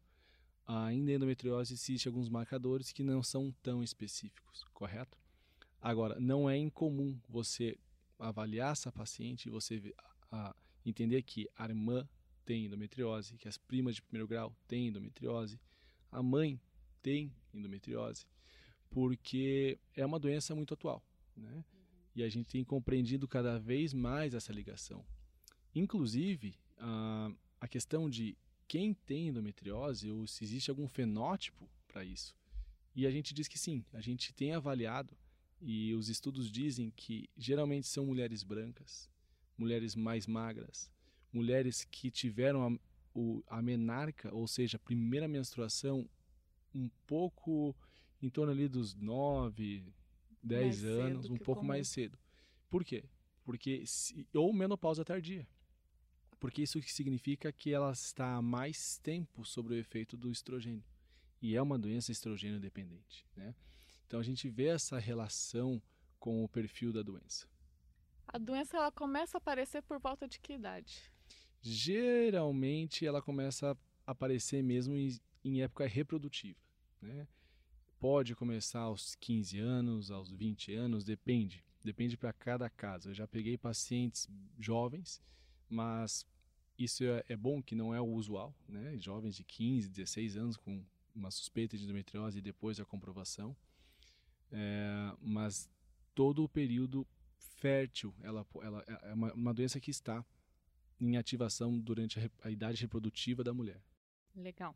Ainda 0.66 1.12
em 1.12 1.16
endometriose 1.16 1.74
existem 1.74 2.10
alguns 2.10 2.30
marcadores 2.30 2.92
que 2.92 3.04
não 3.04 3.24
são 3.24 3.52
tão 3.64 3.84
específicos, 3.84 4.64
correto? 4.74 5.18
Agora, 5.82 6.20
não 6.20 6.50
é 6.50 6.58
incomum 6.58 7.20
você 7.28 7.78
avaliar 8.20 8.74
essa 8.74 8.92
paciente 8.92 9.48
e 9.48 9.50
você 9.50 9.94
a, 10.32 10.56
entender 10.86 11.24
que 11.24 11.50
a 11.58 11.66
irmã 11.66 12.08
tem 12.46 12.66
endometriose, 12.66 13.38
que 13.38 13.48
as 13.48 13.58
primas 13.58 13.96
de 13.96 14.02
primeiro 14.02 14.28
grau 14.28 14.56
têm 14.68 14.88
endometriose, 14.88 15.60
a 16.12 16.22
mãe 16.22 16.60
tem 17.02 17.34
endometriose, 17.54 18.26
porque 18.90 19.80
é 19.96 20.06
uma 20.06 20.20
doença 20.20 20.56
muito 20.56 20.74
atual, 20.74 21.04
né? 21.36 21.64
E 22.16 22.24
a 22.24 22.30
gente 22.30 22.52
tem 22.52 22.64
compreendido 22.64 23.28
cada 23.28 23.60
vez 23.60 23.94
mais 23.94 24.34
essa 24.34 24.52
ligação. 24.52 25.06
Inclusive, 25.74 26.58
a, 26.78 27.32
a 27.62 27.68
questão 27.68 28.10
de 28.10 28.38
quem 28.68 28.94
tem 28.94 29.30
endometriose 29.30 30.10
ou 30.12 30.28
se 30.28 30.44
existe 30.44 30.70
algum 30.70 30.88
fenótipo 30.88 31.70
para 31.88 32.04
isso. 32.04 32.36
E 32.96 33.06
a 33.06 33.12
gente 33.12 33.34
diz 33.34 33.48
que 33.48 33.58
sim, 33.58 33.86
a 33.94 34.02
gente 34.02 34.34
tem 34.34 34.54
avaliado 34.54 35.16
e 35.62 35.94
os 35.94 36.10
estudos 36.10 36.52
dizem 36.52 36.92
que 36.92 37.30
geralmente 37.38 37.88
são 37.88 38.06
mulheres 38.06 38.44
brancas, 38.44 39.10
mulheres 39.58 39.96
mais 39.96 40.26
magras, 40.26 40.92
mulheres 41.32 41.84
que 41.84 42.10
tiveram 42.10 42.66
a, 42.66 42.80
o, 43.14 43.44
a 43.48 43.62
menarca, 43.62 44.34
ou 44.34 44.48
seja, 44.48 44.78
a 44.78 44.80
primeira 44.80 45.28
menstruação, 45.28 46.10
um 46.74 46.90
pouco 47.06 47.76
em 48.22 48.30
torno 48.30 48.52
ali 48.52 48.68
dos 48.68 48.94
9, 48.96 49.84
10 50.44 50.84
mais 50.84 50.84
anos, 50.86 51.30
um 51.30 51.38
pouco 51.38 51.62
comum. 51.62 51.68
mais 51.68 51.88
cedo. 51.88 52.18
Por 52.70 52.84
quê? 52.84 53.04
Porque 53.44 53.84
se, 53.86 54.28
ou 54.34 54.54
menopausa 54.54 55.04
tardia. 55.04 55.48
Porque 56.40 56.62
isso 56.62 56.82
significa 56.84 57.52
que 57.52 57.74
ela 57.74 57.92
está 57.92 58.36
há 58.36 58.42
mais 58.42 58.98
tempo 58.98 59.44
sobre 59.44 59.74
o 59.74 59.78
efeito 59.78 60.16
do 60.16 60.32
estrogênio. 60.32 60.84
E 61.42 61.56
é 61.56 61.62
uma 61.62 61.78
doença 61.78 62.12
estrogênio 62.12 62.60
dependente, 62.60 63.26
né? 63.36 63.56
Então 64.08 64.20
a 64.20 64.24
gente 64.24 64.50
vê 64.50 64.68
essa 64.68 64.98
relação 64.98 65.82
com 66.20 66.44
o 66.44 66.50
perfil 66.50 66.92
da 66.92 67.02
doença. 67.02 67.48
A 68.28 68.38
doença 68.38 68.78
ela 68.78 68.92
começa 68.92 69.38
a 69.38 69.40
aparecer 69.40 69.82
por 69.82 70.00
volta 70.00 70.28
de 70.28 70.40
que 70.40 70.54
idade? 70.54 71.12
Geralmente 71.62 73.06
ela 73.06 73.22
começa 73.22 73.72
a 74.06 74.12
aparecer 74.12 74.64
mesmo 74.64 74.96
em, 74.96 75.20
em 75.44 75.62
época 75.62 75.88
reprodutiva. 75.88 76.60
Né? 77.02 77.28
Pode 78.00 78.36
começar 78.36 78.82
aos 78.82 79.16
15 79.16 79.60
anos, 79.60 80.12
aos 80.12 80.32
20 80.32 80.74
anos, 80.74 81.04
depende. 81.04 81.64
Depende 81.84 82.18
para 82.18 82.34
cada 82.34 82.70
caso. 82.70 83.10
Eu 83.10 83.14
já 83.14 83.28
peguei 83.28 83.58
pacientes 83.58 84.28
jovens, 84.58 85.22
mas 85.70 86.26
isso 86.78 87.04
é, 87.04 87.24
é, 87.30 87.36
bom 87.36 87.62
que 87.62 87.76
não 87.76 87.94
é 87.94 88.00
o 88.00 88.08
usual, 88.08 88.56
né? 88.68 88.98
Jovens 88.98 89.36
de 89.36 89.44
15, 89.44 89.90
16 89.90 90.38
anos 90.38 90.58
com 90.58 90.84
uma 91.14 91.30
suspeita 91.30 91.78
de 91.78 91.84
endometriose 91.84 92.40
e 92.40 92.42
depois 92.42 92.80
a 92.80 92.86
comprovação 92.86 93.56
é, 94.52 95.14
mas 95.22 95.70
todo 96.16 96.44
o 96.44 96.50
período 96.50 97.08
fértil, 97.38 98.14
ela, 98.22 98.46
ela 98.62 98.84
é 99.04 99.14
uma, 99.14 99.34
uma 99.34 99.54
doença 99.54 99.80
que 99.80 99.92
está 99.92 100.26
em 101.00 101.18
ativação 101.18 101.78
durante 101.80 102.20
a, 102.20 102.30
a, 102.44 102.52
idade 102.52 102.82
reprodutiva 102.82 103.44
da 103.44 103.54
mulher. 103.54 103.82
Legal. 104.36 104.76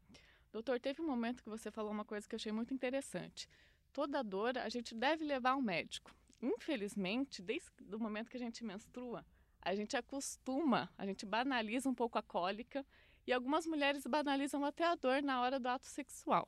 Doutor, 0.53 0.79
teve 0.79 1.01
um 1.01 1.07
momento 1.07 1.41
que 1.41 1.49
você 1.49 1.71
falou 1.71 1.91
uma 1.91 2.05
coisa 2.05 2.29
que 2.29 2.35
eu 2.35 2.37
achei 2.37 2.51
muito 2.51 2.75
interessante. 2.75 3.49
Toda 3.91 4.23
dor 4.23 4.55
a 4.55 4.69
gente 4.69 4.93
deve 4.93 5.25
levar 5.25 5.51
ao 5.51 5.61
médico. 5.61 6.15
Infelizmente, 6.39 7.41
desde 7.41 7.71
o 7.91 7.97
momento 7.97 8.29
que 8.29 8.37
a 8.37 8.39
gente 8.39 8.63
menstrua, 8.63 9.25
a 9.59 9.73
gente 9.73 9.97
acostuma, 9.97 10.91
a 10.95 11.07
gente 11.07 11.25
banaliza 11.25 11.89
um 11.89 11.95
pouco 11.95 12.19
a 12.19 12.21
cólica 12.21 12.85
e 13.25 13.33
algumas 13.33 13.65
mulheres 13.65 14.05
banalizam 14.05 14.63
até 14.63 14.85
a 14.85 14.93
dor 14.93 15.23
na 15.23 15.41
hora 15.41 15.59
do 15.59 15.67
ato 15.67 15.87
sexual. 15.87 16.47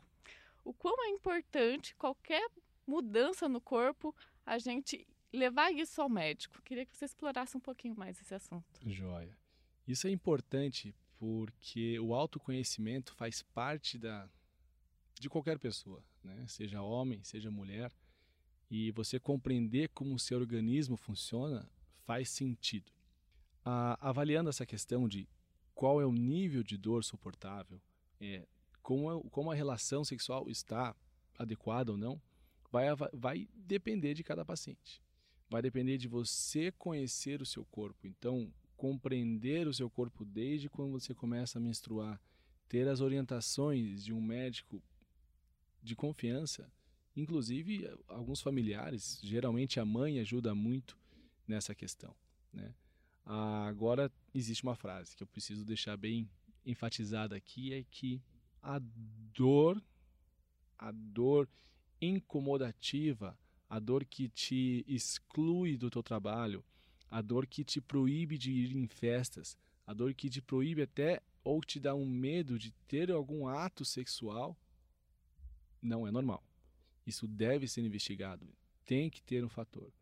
O 0.64 0.72
quão 0.72 1.04
é 1.06 1.10
importante 1.10 1.96
qualquer 1.96 2.48
mudança 2.86 3.50
no 3.50 3.60
corpo, 3.60 4.16
a 4.46 4.60
gente 4.60 5.08
levar 5.34 5.72
isso 5.72 6.00
ao 6.00 6.10
médico. 6.10 6.62
Queria 6.62 6.86
que 6.86 6.96
você 6.96 7.06
explorasse 7.06 7.58
um 7.58 7.60
pouquinho 7.60 7.96
mais 7.96 8.22
esse 8.22 8.36
assunto. 8.36 8.66
Joia. 8.86 9.36
Isso 9.88 10.06
é 10.06 10.12
importante 10.12 10.94
porque 11.18 12.00
o 12.00 12.14
autoconhecimento 12.14 13.14
faz 13.14 13.42
parte 13.42 13.98
da 13.98 14.30
de 15.18 15.30
qualquer 15.30 15.58
pessoa, 15.58 16.04
né? 16.24 16.46
Seja 16.48 16.82
homem, 16.82 17.24
seja 17.24 17.50
mulher, 17.50 17.92
e 18.70 18.92
você 18.92 19.20
compreender 19.20 19.90
como 19.90 20.14
o 20.14 20.20
seu 20.20 20.38
organismo 20.38 20.98
funciona 20.98 21.70
faz 22.04 22.30
sentido. 22.30 22.92
Ah, 23.64 23.98
avaliando 24.02 24.50
essa 24.50 24.66
questão 24.66 25.08
de 25.08 25.28
qual 25.74 26.02
é 26.02 26.06
o 26.06 26.12
nível 26.12 26.64
de 26.64 26.78
dor 26.78 27.04
suportável, 27.04 27.82
é, 28.20 28.46
como, 28.82 29.10
a, 29.10 29.22
como 29.30 29.52
a 29.52 29.56
relação 29.56 30.04
sexual 30.04 30.50
está 30.50 30.96
adequada 31.38 31.92
ou 31.92 31.98
não, 31.98 32.22
vai, 32.72 32.88
vai 33.14 33.48
depender 33.54 34.14
de 34.14 34.24
cada 34.24 34.46
paciente. 34.46 35.02
Vai 35.50 35.62
depender 35.62 35.98
de 35.98 36.08
você 36.08 36.72
conhecer 36.72 37.42
o 37.42 37.46
seu 37.46 37.66
corpo. 37.66 38.08
Então, 38.08 38.52
compreender 38.76 39.68
o 39.68 39.74
seu 39.74 39.90
corpo 39.90 40.26
desde 40.26 40.70
quando 40.70 40.92
você 40.92 41.14
começa 41.14 41.58
a 41.58 41.62
menstruar, 41.62 42.22
ter 42.68 42.88
as 42.88 43.02
orientações 43.02 44.04
de 44.04 44.14
um 44.14 44.22
médico 44.22 44.82
de 45.82 45.96
confiança, 45.96 46.72
inclusive 47.16 47.90
alguns 48.08 48.42
familiares, 48.42 49.20
geralmente 49.24 49.80
a 49.80 49.86
mãe 49.86 50.20
ajuda 50.20 50.54
muito 50.56 50.98
nessa 51.48 51.76
questão, 51.76 52.14
né? 52.52 52.74
Agora 53.26 54.12
existe 54.34 54.64
uma 54.64 54.76
frase 54.76 55.16
que 55.16 55.24
eu 55.24 55.28
preciso 55.28 55.66
deixar 55.66 55.98
bem 55.98 56.30
enfatizada 56.66 57.36
aqui 57.36 57.74
é 57.74 57.84
que 57.84 58.22
a 58.62 58.80
dor 59.34 59.82
a 60.78 60.92
dor 60.92 61.48
incomodativa, 62.02 63.38
a 63.70 63.80
dor 63.80 64.06
que 64.06 64.28
te 64.30 64.84
exclui 64.88 65.78
do 65.78 65.90
teu 65.90 66.04
trabalho, 66.04 66.64
a 67.10 67.22
dor 67.22 67.46
que 67.46 67.64
te 67.64 67.80
proíbe 67.80 68.38
de 68.38 68.52
ir 68.52 68.76
em 68.76 68.88
festas, 68.88 69.58
a 69.86 69.94
dor 69.94 70.14
que 70.14 70.30
te 70.30 70.42
proíbe 70.42 70.82
até 70.82 71.22
ou 71.44 71.62
te 71.62 71.80
dá 71.80 71.94
um 71.94 72.06
medo 72.06 72.58
de 72.58 72.72
ter 72.88 73.12
algum 73.12 73.48
ato 73.48 73.86
sexual, 73.86 74.58
não 75.82 76.08
é 76.08 76.12
normal. 76.12 76.44
Isso 77.06 77.28
deve 77.28 77.68
ser 77.68 77.82
investigado. 77.82 78.48
Tem 78.84 79.10
que 79.10 79.22
ter 79.22 79.44
um 79.46 79.50
fator. 79.50 79.94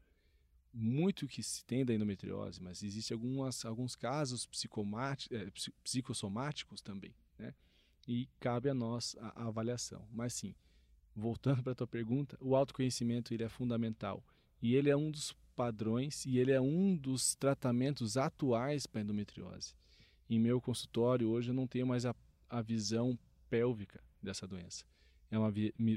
muito 0.75 1.27
que 1.27 1.43
se 1.43 1.63
tem 1.65 1.86
da 1.86 1.93
endometriose, 1.93 2.60
mas 2.60 2.81
existem 2.81 3.13
algumas, 3.13 3.63
alguns 3.63 3.95
casos 3.95 4.50
é, 5.29 5.51
psicossomáticos 5.83 6.81
também, 6.81 7.13
né? 7.38 7.53
E 8.07 8.27
cabe 8.39 8.69
a 8.69 8.74
nós 8.74 9.15
a, 9.19 9.43
a 9.43 9.48
avaliação. 9.48 10.07
Mas 10.12 10.33
sim, 10.33 10.55
voltando 11.15 11.62
para 11.63 11.74
a 11.74 11.75
tua 11.75 11.88
pergunta, 11.88 12.38
o 12.41 12.55
autoconhecimento 12.55 13.33
ele 13.33 13.43
é 13.43 13.50
fundamental 13.50 14.25
e 14.62 14.74
ele 14.75 14.89
é 14.89 14.98
um 14.98 15.12
dos 15.12 15.36
padrões 15.55 16.25
e 16.25 16.38
ele 16.38 16.51
é 16.51 16.60
um 16.60 16.95
dos 16.95 17.36
tratamentos 17.36 18.17
atuais 18.17 18.86
para 18.86 19.01
endometriose. 19.01 19.74
Em 20.29 20.39
meu 20.39 20.60
consultório 20.60 21.29
hoje 21.29 21.50
eu 21.50 21.53
não 21.53 21.67
tenho 21.67 21.88
mais 21.88 22.05
a, 22.05 22.15
a 22.50 22.62
visão 22.62 23.17
pélvica 23.50 24.03
dessa 24.22 24.48
doença. 24.48 24.86
É 25.29 25.38
uma, 25.38 25.51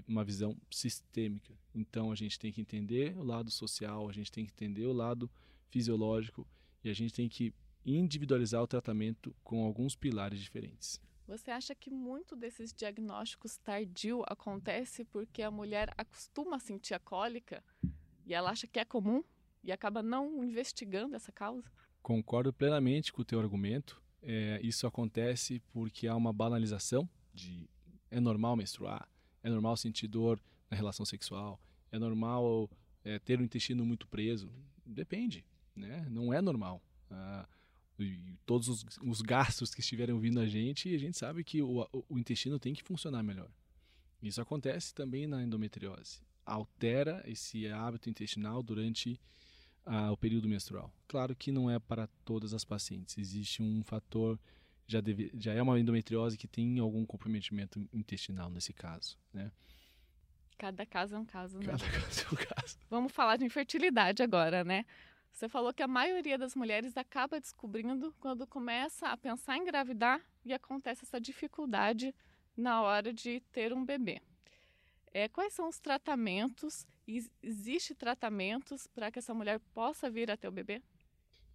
uma 0.08 0.24
visão 0.24 0.56
sistêmica. 0.70 1.54
Então 1.74 2.10
a 2.10 2.14
gente 2.14 2.38
tem 2.38 2.52
que 2.52 2.60
entender 2.60 3.16
o 3.16 3.22
lado 3.22 3.50
social, 3.50 4.08
a 4.08 4.12
gente 4.12 4.32
tem 4.32 4.44
que 4.44 4.52
entender 4.52 4.86
o 4.86 4.92
lado 4.92 5.30
fisiológico 5.68 6.46
e 6.82 6.88
a 6.88 6.94
gente 6.94 7.12
tem 7.12 7.28
que 7.28 7.52
individualizar 7.84 8.62
o 8.62 8.66
tratamento 8.66 9.34
com 9.44 9.64
alguns 9.64 9.94
pilares 9.94 10.40
diferentes. 10.40 11.00
Você 11.26 11.50
acha 11.50 11.74
que 11.74 11.90
muito 11.90 12.36
desses 12.36 12.72
diagnósticos 12.72 13.56
tardio 13.56 14.22
acontece 14.28 15.04
porque 15.04 15.42
a 15.42 15.50
mulher 15.50 15.92
acostuma 15.96 16.56
a 16.56 16.60
sentir 16.60 16.94
a 16.94 17.00
cólica 17.00 17.62
e 18.24 18.32
ela 18.32 18.50
acha 18.50 18.66
que 18.66 18.78
é 18.78 18.84
comum 18.84 19.24
e 19.66 19.72
acaba 19.72 20.02
não 20.02 20.44
investigando 20.44 21.16
essa 21.16 21.32
causa? 21.32 21.70
Concordo 22.00 22.52
plenamente 22.52 23.12
com 23.12 23.22
o 23.22 23.24
teu 23.24 23.40
argumento. 23.40 24.00
É, 24.22 24.60
isso 24.62 24.86
acontece 24.86 25.60
porque 25.72 26.06
há 26.06 26.14
uma 26.14 26.32
banalização 26.32 27.08
de 27.34 27.68
é 28.10 28.20
normal 28.20 28.56
menstruar, 28.56 29.08
é 29.42 29.50
normal 29.50 29.76
sentir 29.76 30.06
dor 30.06 30.40
na 30.70 30.76
relação 30.76 31.04
sexual, 31.04 31.60
é 31.90 31.98
normal 31.98 32.70
é, 33.04 33.18
ter 33.18 33.40
o 33.40 33.42
intestino 33.42 33.84
muito 33.84 34.06
preso. 34.06 34.48
Depende, 34.84 35.44
né? 35.74 36.06
Não 36.08 36.32
é 36.32 36.40
normal. 36.40 36.80
Ah, 37.10 37.46
todos 38.44 38.68
os, 38.68 38.84
os, 39.02 39.20
gastos 39.20 39.74
que 39.74 39.80
estiverem 39.80 40.14
ouvindo 40.14 40.38
a 40.38 40.46
gente, 40.46 40.94
a 40.94 40.98
gente 40.98 41.16
sabe 41.16 41.42
que 41.42 41.62
o, 41.62 41.88
o 42.08 42.18
intestino 42.18 42.58
tem 42.58 42.72
que 42.72 42.84
funcionar 42.84 43.22
melhor. 43.22 43.50
Isso 44.22 44.40
acontece 44.40 44.94
também 44.94 45.26
na 45.26 45.42
endometriose. 45.42 46.20
Altera 46.44 47.22
esse 47.26 47.66
hábito 47.68 48.08
intestinal 48.08 48.62
durante 48.62 49.20
o 50.12 50.16
período 50.16 50.48
menstrual. 50.48 50.92
Claro 51.06 51.34
que 51.34 51.52
não 51.52 51.70
é 51.70 51.78
para 51.78 52.08
todas 52.24 52.52
as 52.52 52.64
pacientes. 52.64 53.16
Existe 53.16 53.62
um 53.62 53.82
fator, 53.84 54.38
já, 54.86 55.00
deve, 55.00 55.30
já 55.34 55.52
é 55.52 55.62
uma 55.62 55.78
endometriose 55.78 56.36
que 56.36 56.48
tem 56.48 56.78
algum 56.78 57.06
comprometimento 57.06 57.88
intestinal 57.92 58.50
nesse 58.50 58.72
caso, 58.72 59.16
né? 59.32 59.50
Cada 60.58 60.86
caso 60.86 61.14
é 61.14 61.18
um 61.18 61.24
caso, 61.24 61.58
né? 61.58 61.66
Cada 61.66 61.84
caso 61.90 62.22
é 62.22 62.32
um 62.32 62.36
caso. 62.36 62.78
Vamos 62.90 63.12
falar 63.12 63.36
de 63.36 63.44
infertilidade 63.44 64.22
agora, 64.22 64.64
né? 64.64 64.84
Você 65.30 65.50
falou 65.50 65.72
que 65.72 65.82
a 65.82 65.88
maioria 65.88 66.38
das 66.38 66.54
mulheres 66.54 66.96
acaba 66.96 67.38
descobrindo 67.38 68.14
quando 68.18 68.46
começa 68.46 69.08
a 69.08 69.16
pensar 69.18 69.56
em 69.56 69.60
engravidar 69.60 70.20
e 70.42 70.54
acontece 70.54 71.04
essa 71.04 71.20
dificuldade 71.20 72.14
na 72.56 72.80
hora 72.80 73.12
de 73.12 73.40
ter 73.52 73.70
um 73.72 73.84
bebê. 73.84 74.22
É, 75.12 75.28
quais 75.28 75.52
são 75.52 75.68
os 75.68 75.78
tratamentos? 75.78 76.86
Existe 77.42 77.94
tratamentos 77.94 78.86
para 78.88 79.10
que 79.10 79.18
essa 79.18 79.32
mulher 79.32 79.60
possa 79.72 80.10
vir 80.10 80.30
a 80.30 80.36
ter 80.36 80.48
o 80.48 80.52
bebê? 80.52 80.82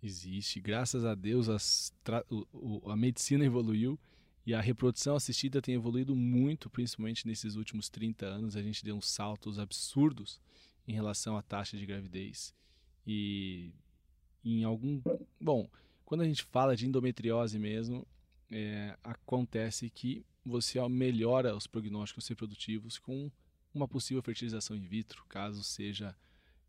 Existe, 0.01 0.59
graças 0.59 1.05
a 1.05 1.13
Deus 1.13 1.47
a 1.49 2.95
medicina 2.95 3.45
evoluiu 3.45 3.99
e 4.45 4.53
a 4.53 4.61
reprodução 4.61 5.15
assistida 5.15 5.61
tem 5.61 5.75
evoluído 5.75 6.15
muito, 6.15 6.69
principalmente 6.69 7.27
nesses 7.27 7.55
últimos 7.55 7.89
30 7.89 8.25
anos. 8.25 8.55
A 8.55 8.61
gente 8.61 8.83
deu 8.83 8.95
uns 8.95 9.07
saltos 9.07 9.59
absurdos 9.59 10.41
em 10.87 10.93
relação 10.93 11.37
à 11.37 11.41
taxa 11.43 11.77
de 11.77 11.85
gravidez. 11.85 12.55
E 13.05 13.71
em 14.43 14.63
algum. 14.63 15.01
Bom, 15.39 15.69
quando 16.03 16.21
a 16.21 16.25
gente 16.25 16.43
fala 16.43 16.75
de 16.75 16.87
endometriose 16.87 17.59
mesmo, 17.59 18.07
é, 18.49 18.97
acontece 19.03 19.89
que 19.89 20.25
você 20.43 20.85
melhora 20.89 21.55
os 21.55 21.67
prognósticos 21.67 22.27
reprodutivos 22.27 22.97
com 22.97 23.31
uma 23.73 23.87
possível 23.87 24.21
fertilização 24.21 24.75
in 24.75 24.85
vitro, 24.85 25.23
caso 25.27 25.63
seja 25.63 26.15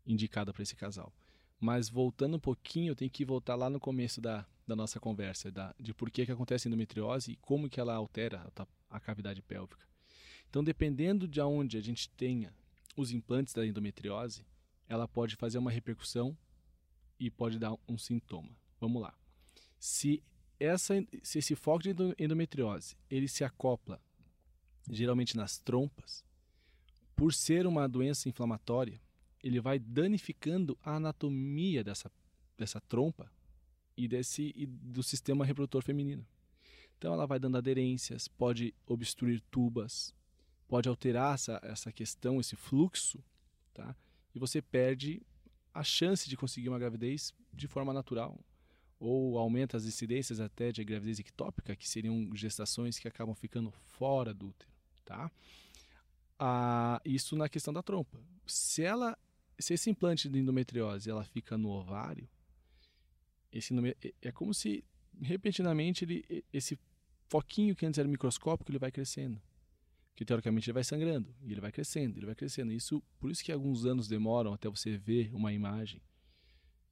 indicada 0.05 0.53
para 0.53 0.63
esse 0.63 0.75
casal. 0.75 1.13
Mas 1.59 1.89
voltando 1.89 2.37
um 2.37 2.39
pouquinho, 2.39 2.91
eu 2.91 2.95
tenho 2.95 3.11
que 3.11 3.23
voltar 3.23 3.55
lá 3.55 3.69
no 3.69 3.79
começo 3.79 4.19
da, 4.19 4.45
da 4.67 4.75
nossa 4.75 4.99
conversa, 4.99 5.51
da, 5.51 5.73
de 5.79 5.93
por 5.93 6.11
que, 6.11 6.25
que 6.25 6.31
acontece 6.31 6.67
a 6.67 6.69
endometriose 6.69 7.31
e 7.31 7.35
como 7.37 7.69
que 7.69 7.79
ela 7.79 7.93
altera 7.93 8.51
a, 8.55 8.67
a 8.89 8.99
cavidade 8.99 9.41
pélvica. 9.41 9.87
Então, 10.49 10.63
dependendo 10.63 11.27
de 11.27 11.41
onde 11.41 11.77
a 11.77 11.81
gente 11.81 12.09
tenha 12.09 12.53
os 12.95 13.11
implantes 13.11 13.53
da 13.53 13.65
endometriose, 13.65 14.45
ela 14.87 15.07
pode 15.07 15.35
fazer 15.35 15.57
uma 15.57 15.71
repercussão 15.71 16.37
e 17.19 17.29
pode 17.29 17.57
dar 17.57 17.73
um 17.87 17.97
sintoma. 17.97 18.55
Vamos 18.79 19.01
lá. 19.01 19.13
Se, 19.79 20.21
essa, 20.59 20.93
se 21.23 21.39
esse 21.39 21.55
foco 21.55 21.83
de 21.83 21.95
endometriose 22.19 22.95
ele 23.09 23.27
se 23.27 23.43
acopla 23.43 24.01
geralmente 24.89 25.35
nas 25.35 25.57
trompas, 25.57 26.23
por 27.15 27.33
ser 27.33 27.65
uma 27.67 27.87
doença 27.87 28.29
inflamatória, 28.29 28.99
ele 29.43 29.59
vai 29.59 29.77
danificando 29.77 30.77
a 30.83 30.95
anatomia 30.95 31.83
dessa, 31.83 32.11
dessa 32.57 32.79
trompa 32.79 33.29
e, 33.95 34.07
desse, 34.07 34.53
e 34.55 34.65
do 34.65 35.03
sistema 35.03 35.45
reprodutor 35.45 35.83
feminino. 35.83 36.25
Então 36.97 37.13
ela 37.13 37.27
vai 37.27 37.37
dando 37.37 37.57
aderências, 37.57 38.27
pode 38.27 38.73
obstruir 38.87 39.41
tubas, 39.51 40.13
pode 40.67 40.87
alterar 40.87 41.35
essa, 41.35 41.59
essa 41.61 41.91
questão, 41.91 42.39
esse 42.39 42.55
fluxo, 42.55 43.21
tá? 43.73 43.95
e 44.33 44.39
você 44.39 44.61
perde 44.61 45.21
a 45.73 45.83
chance 45.83 46.29
de 46.29 46.37
conseguir 46.37 46.69
uma 46.69 46.79
gravidez 46.79 47.33
de 47.51 47.67
forma 47.67 47.93
natural. 47.93 48.39
Ou 48.99 49.37
aumenta 49.37 49.75
as 49.75 49.85
incidências 49.85 50.39
até 50.39 50.71
de 50.71 50.83
gravidez 50.83 51.19
ectópica, 51.19 51.75
que 51.75 51.89
seriam 51.89 52.33
gestações 52.33 52.97
que 52.97 53.07
acabam 53.07 53.35
ficando 53.35 53.69
fora 53.71 54.33
do 54.33 54.47
útero. 54.47 54.71
Tá? 55.03 55.29
Ah, 56.45 57.01
isso 57.05 57.37
na 57.37 57.47
questão 57.47 57.73
da 57.73 57.81
trompa. 57.81 58.19
Se 58.45 58.83
ela, 58.83 59.17
se 59.57 59.73
esse 59.75 59.89
implante 59.89 60.27
de 60.27 60.39
endometriose 60.39 61.09
ela 61.09 61.23
fica 61.23 61.57
no 61.57 61.69
ovário, 61.69 62.27
esse 63.49 63.73
é, 63.87 64.13
é 64.21 64.31
como 64.31 64.53
se 64.53 64.83
repentinamente 65.21 66.03
ele, 66.03 66.43
esse 66.51 66.77
foquinho 67.29 67.73
que 67.73 67.85
antes 67.85 67.97
era 67.97 68.09
microscópico 68.09 68.69
ele 68.69 68.79
vai 68.79 68.91
crescendo 68.91 69.41
que 70.15 70.25
teoricamente 70.25 70.69
ele 70.69 70.73
vai 70.73 70.83
sangrando 70.83 71.33
e 71.41 71.51
ele 71.51 71.61
vai 71.61 71.71
crescendo, 71.71 72.17
ele 72.17 72.25
vai 72.25 72.35
crescendo. 72.35 72.71
Isso, 72.71 73.01
por 73.19 73.31
isso 73.31 73.43
que 73.43 73.51
alguns 73.51 73.85
anos 73.85 74.07
demoram 74.07 74.53
até 74.53 74.69
você 74.69 74.97
ver 74.97 75.33
uma 75.33 75.51
imagem. 75.51 76.01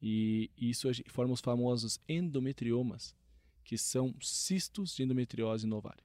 E 0.02 0.50
isso 0.58 0.88
forma 1.10 1.34
os 1.34 1.42
famosos 1.42 2.00
endometriomas, 2.08 3.16
que 3.64 3.78
são 3.78 4.16
cistos 4.20 4.96
de 4.96 5.04
endometriose 5.04 5.68
no 5.68 5.76
ovário? 5.78 6.04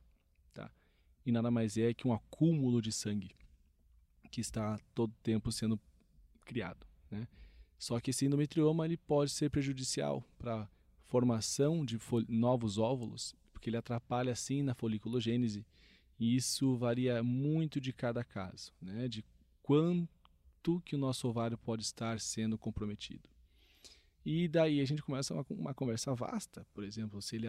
E 1.27 1.33
nada 1.33 1.51
mais 1.51 1.77
é 1.77 1.93
que 1.93 2.07
um 2.07 2.13
acúmulo 2.13 2.81
de 2.81 2.93
sangue 2.93 3.35
que 4.31 4.41
está 4.41 4.79
todo 4.95 5.13
tempo 5.23 5.51
sendo 5.51 5.79
criado, 6.45 6.87
né? 7.11 7.27
Só 7.79 7.99
que 8.01 8.11
esse 8.11 8.25
endometrioma 8.25 8.87
ele 8.87 8.97
pode 8.97 9.33
ser 9.33 9.51
prejudicial 9.51 10.25
para 10.39 10.69
formação 11.07 11.85
de 11.85 11.99
novos 12.29 12.79
óvulos, 12.79 13.35
porque 13.53 13.69
ele 13.69 13.77
atrapalha 13.77 14.33
assim 14.33 14.63
na 14.63 14.75
foliculogênese 14.75 15.67
e 16.19 16.37
isso 16.37 16.77
varia 16.77 17.23
muito 17.23 17.81
de 17.81 17.93
cada 17.93 18.25
caso, 18.25 18.73
né? 18.81 19.09
de 19.09 19.25
quanto 19.63 20.81
que 20.85 20.95
o 20.95 20.99
nosso 20.99 21.29
ovário 21.29 21.59
pode 21.59 21.83
estar 21.83 22.19
sendo 22.21 22.57
comprometido. 22.57 23.29
E 24.25 24.49
daí 24.49 24.81
a 24.81 24.85
gente 24.85 25.03
começa 25.03 25.35
uma, 25.35 25.45
uma 25.51 25.75
conversa 25.75 26.15
vasta, 26.15 26.67
por 26.73 26.83
exemplo, 26.85 27.21
se 27.21 27.37
ele 27.37 27.49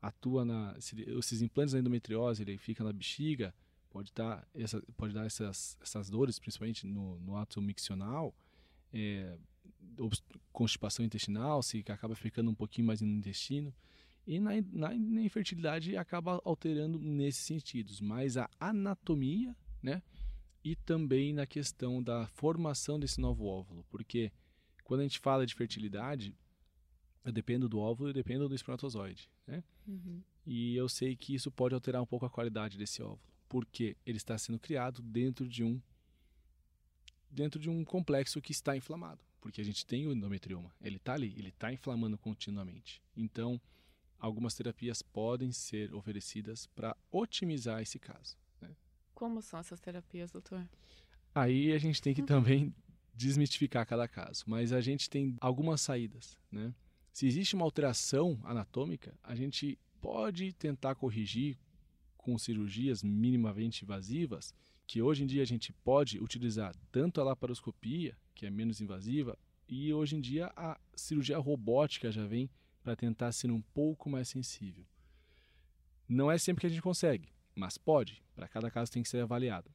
atua 0.00 0.44
na. 0.44 0.76
Se 0.80 1.00
esses 1.02 1.42
implantes 1.42 1.72
da 1.72 1.78
endometriose 1.78 2.42
ele 2.42 2.58
fica 2.58 2.84
na 2.84 2.92
bexiga, 2.92 3.54
pode, 3.90 4.12
dar 4.14 4.46
essa, 4.54 4.82
pode 4.96 5.14
dar 5.14 5.24
essas, 5.24 5.76
essas 5.80 6.10
dores, 6.10 6.38
principalmente 6.38 6.86
no, 6.86 7.18
no 7.20 7.36
ato 7.36 7.62
miccional, 7.62 8.34
é, 8.92 9.36
constipação 10.52 11.04
intestinal, 11.04 11.62
se 11.62 11.84
acaba 11.88 12.14
ficando 12.14 12.50
um 12.50 12.54
pouquinho 12.54 12.86
mais 12.86 13.00
no 13.00 13.08
intestino. 13.08 13.74
E 14.26 14.40
na, 14.40 14.50
na, 14.72 14.94
na, 14.94 15.22
infertilidade 15.22 15.96
acaba 15.96 16.40
alterando 16.44 16.98
nesses 16.98 17.46
sentidos, 17.46 18.00
mas 18.00 18.36
a 18.36 18.50
anatomia, 18.58 19.56
né? 19.80 20.02
E 20.64 20.74
também 20.74 21.32
na 21.32 21.46
questão 21.46 22.02
da 22.02 22.26
formação 22.26 22.98
desse 22.98 23.20
novo 23.20 23.44
óvulo, 23.46 23.84
porque 23.88 24.32
quando 24.82 25.00
a 25.00 25.02
gente 25.04 25.20
fala 25.20 25.46
de 25.46 25.54
fertilidade, 25.54 26.34
eu 27.24 27.32
dependo 27.32 27.68
do 27.68 27.78
óvulo 27.78 28.10
e 28.10 28.12
dependo 28.12 28.48
do 28.48 28.54
espermatozoide, 28.54 29.30
né? 29.46 29.62
Uhum. 29.86 30.22
E 30.46 30.76
eu 30.76 30.88
sei 30.88 31.16
que 31.16 31.34
isso 31.34 31.50
pode 31.50 31.74
alterar 31.74 32.02
um 32.02 32.06
pouco 32.06 32.26
a 32.26 32.30
qualidade 32.30 32.78
desse 32.78 33.02
óvulo, 33.02 33.20
porque 33.48 33.96
ele 34.04 34.16
está 34.16 34.36
sendo 34.38 34.58
criado 34.58 35.02
dentro 35.02 35.48
de 35.48 35.64
um 35.64 35.80
dentro 37.30 37.60
de 37.60 37.68
um 37.68 37.84
complexo 37.84 38.40
que 38.40 38.52
está 38.52 38.76
inflamado, 38.76 39.20
porque 39.40 39.60
a 39.60 39.64
gente 39.64 39.84
tem 39.84 40.06
o 40.06 40.12
endometrioma, 40.12 40.74
ele 40.80 40.96
está 40.96 41.14
ali, 41.14 41.34
ele 41.36 41.48
está 41.48 41.72
inflamando 41.72 42.16
continuamente. 42.16 43.02
Então, 43.16 43.60
algumas 44.18 44.54
terapias 44.54 45.02
podem 45.02 45.52
ser 45.52 45.92
oferecidas 45.94 46.66
para 46.68 46.96
otimizar 47.10 47.82
esse 47.82 47.98
caso. 47.98 48.38
Né? 48.60 48.70
Como 49.14 49.42
são 49.42 49.60
essas 49.60 49.80
terapias, 49.80 50.30
doutor? 50.30 50.66
Aí 51.34 51.72
a 51.72 51.78
gente 51.78 52.00
tem 52.00 52.14
que 52.14 52.22
também 52.22 52.74
desmistificar 53.14 53.86
cada 53.86 54.06
caso, 54.06 54.44
mas 54.46 54.72
a 54.72 54.80
gente 54.80 55.10
tem 55.10 55.36
algumas 55.40 55.80
saídas, 55.80 56.36
né? 56.50 56.72
Se 57.16 57.26
existe 57.26 57.54
uma 57.54 57.64
alteração 57.64 58.38
anatômica, 58.44 59.18
a 59.22 59.34
gente 59.34 59.78
pode 60.02 60.52
tentar 60.52 60.94
corrigir 60.96 61.56
com 62.14 62.36
cirurgias 62.36 63.02
minimamente 63.02 63.84
invasivas, 63.84 64.52
que 64.86 65.00
hoje 65.00 65.22
em 65.22 65.26
dia 65.26 65.40
a 65.40 65.46
gente 65.46 65.72
pode 65.72 66.18
utilizar 66.22 66.76
tanto 66.92 67.18
a 67.18 67.24
laparoscopia, 67.24 68.14
que 68.34 68.44
é 68.44 68.50
menos 68.50 68.82
invasiva, 68.82 69.38
e 69.66 69.94
hoje 69.94 70.14
em 70.14 70.20
dia 70.20 70.52
a 70.54 70.78
cirurgia 70.94 71.38
robótica 71.38 72.12
já 72.12 72.26
vem 72.26 72.50
para 72.82 72.94
tentar 72.94 73.32
ser 73.32 73.50
um 73.50 73.62
pouco 73.62 74.10
mais 74.10 74.28
sensível. 74.28 74.84
Não 76.06 76.30
é 76.30 76.36
sempre 76.36 76.60
que 76.60 76.66
a 76.66 76.70
gente 76.70 76.82
consegue, 76.82 77.30
mas 77.54 77.78
pode. 77.78 78.22
Para 78.34 78.46
cada 78.46 78.70
caso 78.70 78.92
tem 78.92 79.02
que 79.02 79.08
ser 79.08 79.22
avaliado. 79.22 79.70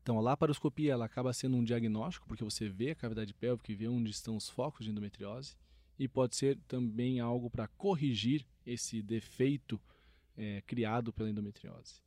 Então, 0.00 0.16
a 0.16 0.22
laparoscopia 0.22 0.92
ela 0.92 1.04
acaba 1.04 1.34
sendo 1.34 1.58
um 1.58 1.64
diagnóstico, 1.64 2.26
porque 2.26 2.42
você 2.42 2.66
vê 2.66 2.92
a 2.92 2.94
cavidade 2.94 3.34
pélvica 3.34 3.70
e 3.70 3.74
vê 3.74 3.88
onde 3.88 4.10
estão 4.10 4.38
os 4.38 4.48
focos 4.48 4.86
de 4.86 4.90
endometriose, 4.90 5.54
e 5.98 6.06
pode 6.06 6.36
ser 6.36 6.58
também 6.68 7.20
algo 7.20 7.48
para 7.48 7.68
corrigir 7.68 8.44
esse 8.64 9.02
defeito 9.02 9.80
é, 10.36 10.62
criado 10.66 11.12
pela 11.12 11.30
endometriose. 11.30 12.02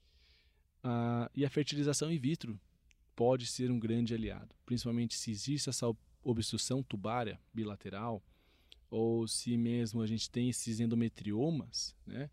Ah, 0.83 1.29
e 1.35 1.45
a 1.45 1.49
fertilização 1.49 2.11
in 2.11 2.17
vitro 2.17 2.59
pode 3.15 3.45
ser 3.45 3.71
um 3.71 3.79
grande 3.79 4.13
aliado, 4.13 4.55
principalmente 4.65 5.15
se 5.15 5.31
existe 5.31 5.69
essa 5.69 5.91
obstrução 6.23 6.81
tubária 6.83 7.39
bilateral, 7.53 8.23
ou 8.89 9.27
se 9.27 9.57
mesmo 9.57 10.01
a 10.01 10.07
gente 10.07 10.29
tem 10.29 10.49
esses 10.49 10.79
endometriomas, 10.79 11.95
né? 12.05 12.29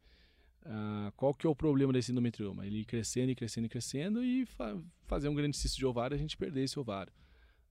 Ah, 0.65 1.13
qual 1.17 1.33
que 1.33 1.47
é 1.47 1.51
o 1.51 1.55
problema 1.55 1.93
desse 1.93 2.11
endometrioma? 2.11 2.67
Ele 2.67 2.85
crescendo 2.85 3.31
e 3.31 3.35
crescendo 3.35 3.67
e 3.67 3.69
crescendo 3.69 4.25
e 4.25 4.45
fa 4.47 4.77
fazer 5.07 5.29
um 5.29 5.35
grande 5.35 5.57
cisto 5.57 5.79
de 5.79 5.87
ovário 5.87 6.17
a 6.17 6.19
gente 6.19 6.37
perder 6.37 6.65
esse 6.65 6.79
ovário. 6.79 7.13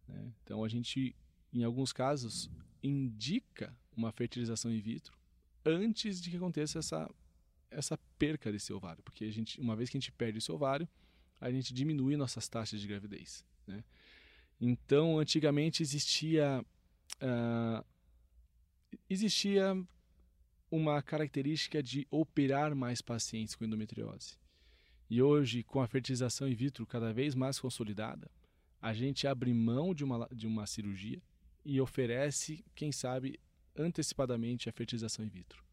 Né? 0.08 0.32
Então 0.44 0.64
a 0.64 0.70
gente, 0.70 1.14
em 1.52 1.64
alguns 1.64 1.92
casos, 1.92 2.50
indica 2.86 3.76
uma 3.96 4.12
fertilização 4.12 4.72
in 4.72 4.80
vitro 4.80 5.18
antes 5.66 6.22
de 6.22 6.30
que 6.30 6.38
aconteça 6.38 6.80
essa 6.80 7.10
essa 7.72 7.98
perca 8.18 8.52
desse 8.52 8.72
ovário, 8.72 9.04
porque 9.04 9.26
a 9.26 9.32
gente, 9.32 9.60
uma 9.60 9.76
vez 9.76 9.90
que 9.90 9.98
a 9.98 10.00
gente 10.00 10.12
perde 10.12 10.38
esse 10.38 10.50
ovário, 10.50 10.88
a 11.42 11.52
gente 11.52 11.74
diminui 11.74 12.16
nossas 12.16 12.48
taxas 12.48 12.80
de 12.80 12.88
gravidez. 12.88 13.44
Né? 13.68 13.84
Então, 14.62 15.20
antigamente 15.20 15.84
existia 15.84 16.64
uh, 17.22 17.86
existia 19.10 19.76
uma 20.72 21.02
característica 21.02 21.84
de 21.84 22.08
operar 22.10 22.74
mais 22.76 23.02
pacientes 23.02 23.56
com 23.56 23.66
endometriose. 23.66 24.38
E 25.10 25.22
hoje, 25.22 25.62
com 25.62 25.82
a 25.82 25.88
fertilização 25.88 26.48
in 26.48 26.56
vitro 26.56 26.86
cada 26.86 27.12
vez 27.12 27.36
mais 27.36 27.60
consolidada, 27.60 28.32
a 28.82 28.94
gente 28.94 29.28
abre 29.28 29.54
mão 29.54 29.94
de 29.94 30.04
uma, 30.04 30.28
de 30.32 30.48
uma 30.48 30.66
cirurgia 30.66 31.22
e 31.66 31.82
oferece, 31.82 32.64
quem 32.76 32.92
sabe, 32.92 33.40
antecipadamente 33.76 34.70
a 34.70 34.72
fertilização 34.72 35.26
in 35.26 35.30
vitro. 35.30 35.64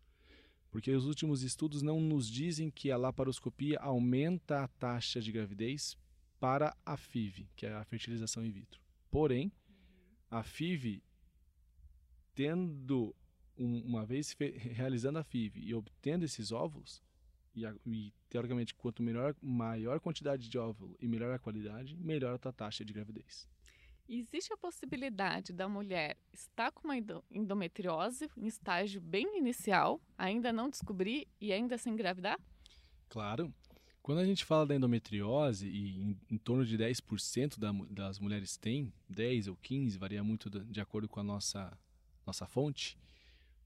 Porque 0.70 0.90
os 0.90 1.04
últimos 1.04 1.42
estudos 1.42 1.82
não 1.82 2.00
nos 2.00 2.28
dizem 2.28 2.70
que 2.70 2.90
a 2.90 2.96
laparoscopia 2.96 3.78
aumenta 3.78 4.64
a 4.64 4.68
taxa 4.68 5.20
de 5.20 5.30
gravidez 5.30 5.96
para 6.40 6.74
a 6.84 6.96
FIV, 6.96 7.48
que 7.54 7.66
é 7.66 7.74
a 7.74 7.84
fertilização 7.84 8.44
in 8.44 8.50
vitro. 8.50 8.80
Porém, 9.10 9.52
a 10.30 10.42
FIV, 10.42 11.02
tendo 12.34 13.14
uma 13.54 14.04
vez 14.06 14.34
realizando 14.72 15.18
a 15.18 15.22
FIV 15.22 15.60
e 15.60 15.74
obtendo 15.74 16.24
esses 16.24 16.50
óvulos, 16.50 17.02
e, 17.54 17.64
e, 17.86 18.12
teoricamente, 18.30 18.74
quanto 18.74 19.02
melhor, 19.02 19.36
maior 19.42 20.00
quantidade 20.00 20.48
de 20.48 20.58
óvulo 20.58 20.96
e 20.98 21.06
melhor 21.06 21.34
a 21.34 21.38
qualidade, 21.38 21.96
melhor 21.98 22.34
a 22.34 22.38
tua 22.38 22.52
taxa 22.52 22.82
de 22.82 22.94
gravidez. 22.94 23.46
Existe 24.14 24.52
a 24.52 24.58
possibilidade 24.58 25.54
da 25.54 25.66
mulher 25.66 26.18
estar 26.34 26.70
com 26.70 26.86
uma 26.86 26.98
endometriose 27.30 28.30
em 28.36 28.46
estágio 28.46 29.00
bem 29.00 29.38
inicial, 29.38 30.02
ainda 30.18 30.52
não 30.52 30.68
descobrir 30.68 31.26
e 31.40 31.50
ainda 31.50 31.78
se 31.78 31.88
engravidar? 31.88 32.38
Claro. 33.08 33.50
Quando 34.02 34.18
a 34.18 34.24
gente 34.26 34.44
fala 34.44 34.66
da 34.66 34.74
endometriose, 34.74 35.66
e 35.66 36.02
em, 36.02 36.20
em 36.28 36.36
torno 36.36 36.62
de 36.62 36.76
10% 36.76 37.58
da, 37.58 37.72
das 37.88 38.18
mulheres 38.18 38.58
têm, 38.58 38.92
10 39.08 39.48
ou 39.48 39.56
15, 39.56 39.96
varia 39.96 40.22
muito 40.22 40.50
de, 40.50 40.78
acordo 40.78 41.08
com 41.08 41.20
a 41.20 41.24
nossa, 41.24 41.72
nossa 42.26 42.46
fonte, 42.46 42.98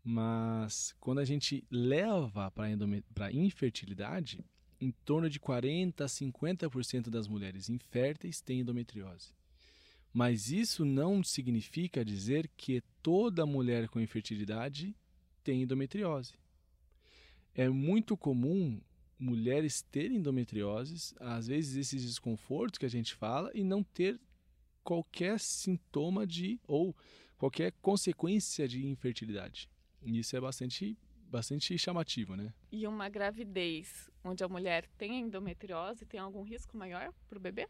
mas 0.05 0.95
quando 1.01 1.19
a 1.19 1.25
gente 1.25 1.67
leva 1.69 2.53
para 2.53 3.27
a 3.27 3.33
infertilidade, 3.33 4.45
em 4.81 4.93
torno 4.93 5.29
de 5.29 5.41
40 5.41 6.05
a 6.05 6.07
50% 6.07 7.11
das 7.11 7.27
mulheres 7.27 7.69
inférteis 7.69 8.41
têm 8.41 8.61
endometriose. 8.61 9.36
Mas 10.17 10.51
isso 10.51 10.83
não 10.83 11.23
significa 11.23 12.03
dizer 12.03 12.49
que 12.57 12.83
toda 13.03 13.45
mulher 13.45 13.87
com 13.87 14.01
infertilidade 14.01 14.97
tem 15.45 15.61
endometriose. 15.61 16.33
É 17.55 17.69
muito 17.69 18.17
comum 18.17 18.81
mulheres 19.19 19.83
terem 19.83 20.17
endometriose, 20.17 21.15
às 21.21 21.49
vezes 21.49 21.77
esses 21.77 22.03
desconfortos 22.03 22.79
que 22.79 22.87
a 22.87 22.89
gente 22.89 23.15
fala, 23.15 23.51
e 23.53 23.63
não 23.63 23.83
ter 23.83 24.19
qualquer 24.83 25.39
sintoma 25.39 26.27
de 26.27 26.59
ou 26.67 26.97
qualquer 27.37 27.73
consequência 27.83 28.67
de 28.67 28.87
infertilidade. 28.87 29.69
Isso 30.03 30.35
é 30.35 30.41
bastante, 30.41 30.97
bastante 31.29 31.77
chamativo, 31.77 32.35
né? 32.35 32.55
E 32.73 32.87
uma 32.87 33.11
gravidez 33.11 34.11
onde 34.25 34.43
a 34.43 34.49
mulher 34.49 34.89
tem 34.97 35.21
endometriose 35.21 36.07
tem 36.07 36.19
algum 36.19 36.43
risco 36.43 36.75
maior 36.75 37.13
para 37.29 37.37
o 37.37 37.41
bebê? 37.41 37.69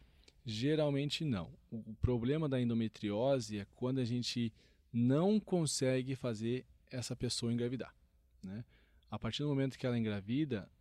Geralmente 0.49 1.25
não. 1.25 1.51
O 1.69 1.93
problema 1.95 2.47
da 2.47 2.57
endometriose 2.57 3.59
é 3.59 3.67
quando 3.75 3.99
a 3.99 4.05
gente 4.05 4.53
não 4.93 5.41
consegue 5.41 6.15
fazer 6.15 6.65
essa 6.89 7.17
pessoa 7.17 7.51
engravidar, 7.51 7.93
né? 8.41 8.63
A 9.11 9.19
partir 9.19 9.43
do 9.43 9.49
momento 9.49 9.77
que 9.77 9.85
ela 9.85 9.97
engravida 9.97 10.71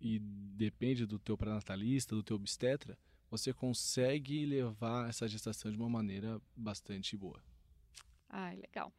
e 0.00 0.18
depende 0.18 1.06
do 1.06 1.16
teu 1.16 1.38
pré-natalista, 1.38 2.16
do 2.16 2.24
teu 2.24 2.34
obstetra, 2.34 2.98
você 3.30 3.52
consegue 3.52 4.44
levar 4.44 5.08
essa 5.08 5.28
gestação 5.28 5.70
de 5.70 5.76
uma 5.76 5.88
maneira 5.88 6.42
bastante 6.56 7.16
boa. 7.16 7.40
Ah, 8.28 8.50
legal. 8.50 8.92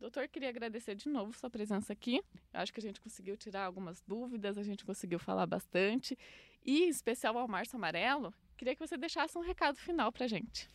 Doutor, 0.00 0.28
queria 0.28 0.48
agradecer 0.48 0.94
de 0.94 1.10
novo 1.10 1.34
sua 1.34 1.50
presença 1.50 1.92
aqui. 1.92 2.22
Acho 2.54 2.72
que 2.72 2.80
a 2.80 2.82
gente 2.82 3.02
conseguiu 3.02 3.36
tirar 3.36 3.66
algumas 3.66 4.00
dúvidas, 4.06 4.56
a 4.56 4.62
gente 4.62 4.82
conseguiu 4.82 5.18
falar 5.18 5.44
bastante. 5.44 6.16
E, 6.64 6.84
em 6.84 6.88
especial 6.88 7.36
ao 7.36 7.46
Março 7.46 7.76
Amarelo, 7.76 8.32
queria 8.58 8.74
que 8.74 8.84
você 8.84 8.98
deixasse 8.98 9.38
um 9.38 9.40
recado 9.40 9.78
final 9.78 10.10
para 10.10 10.26
gente. 10.26 10.68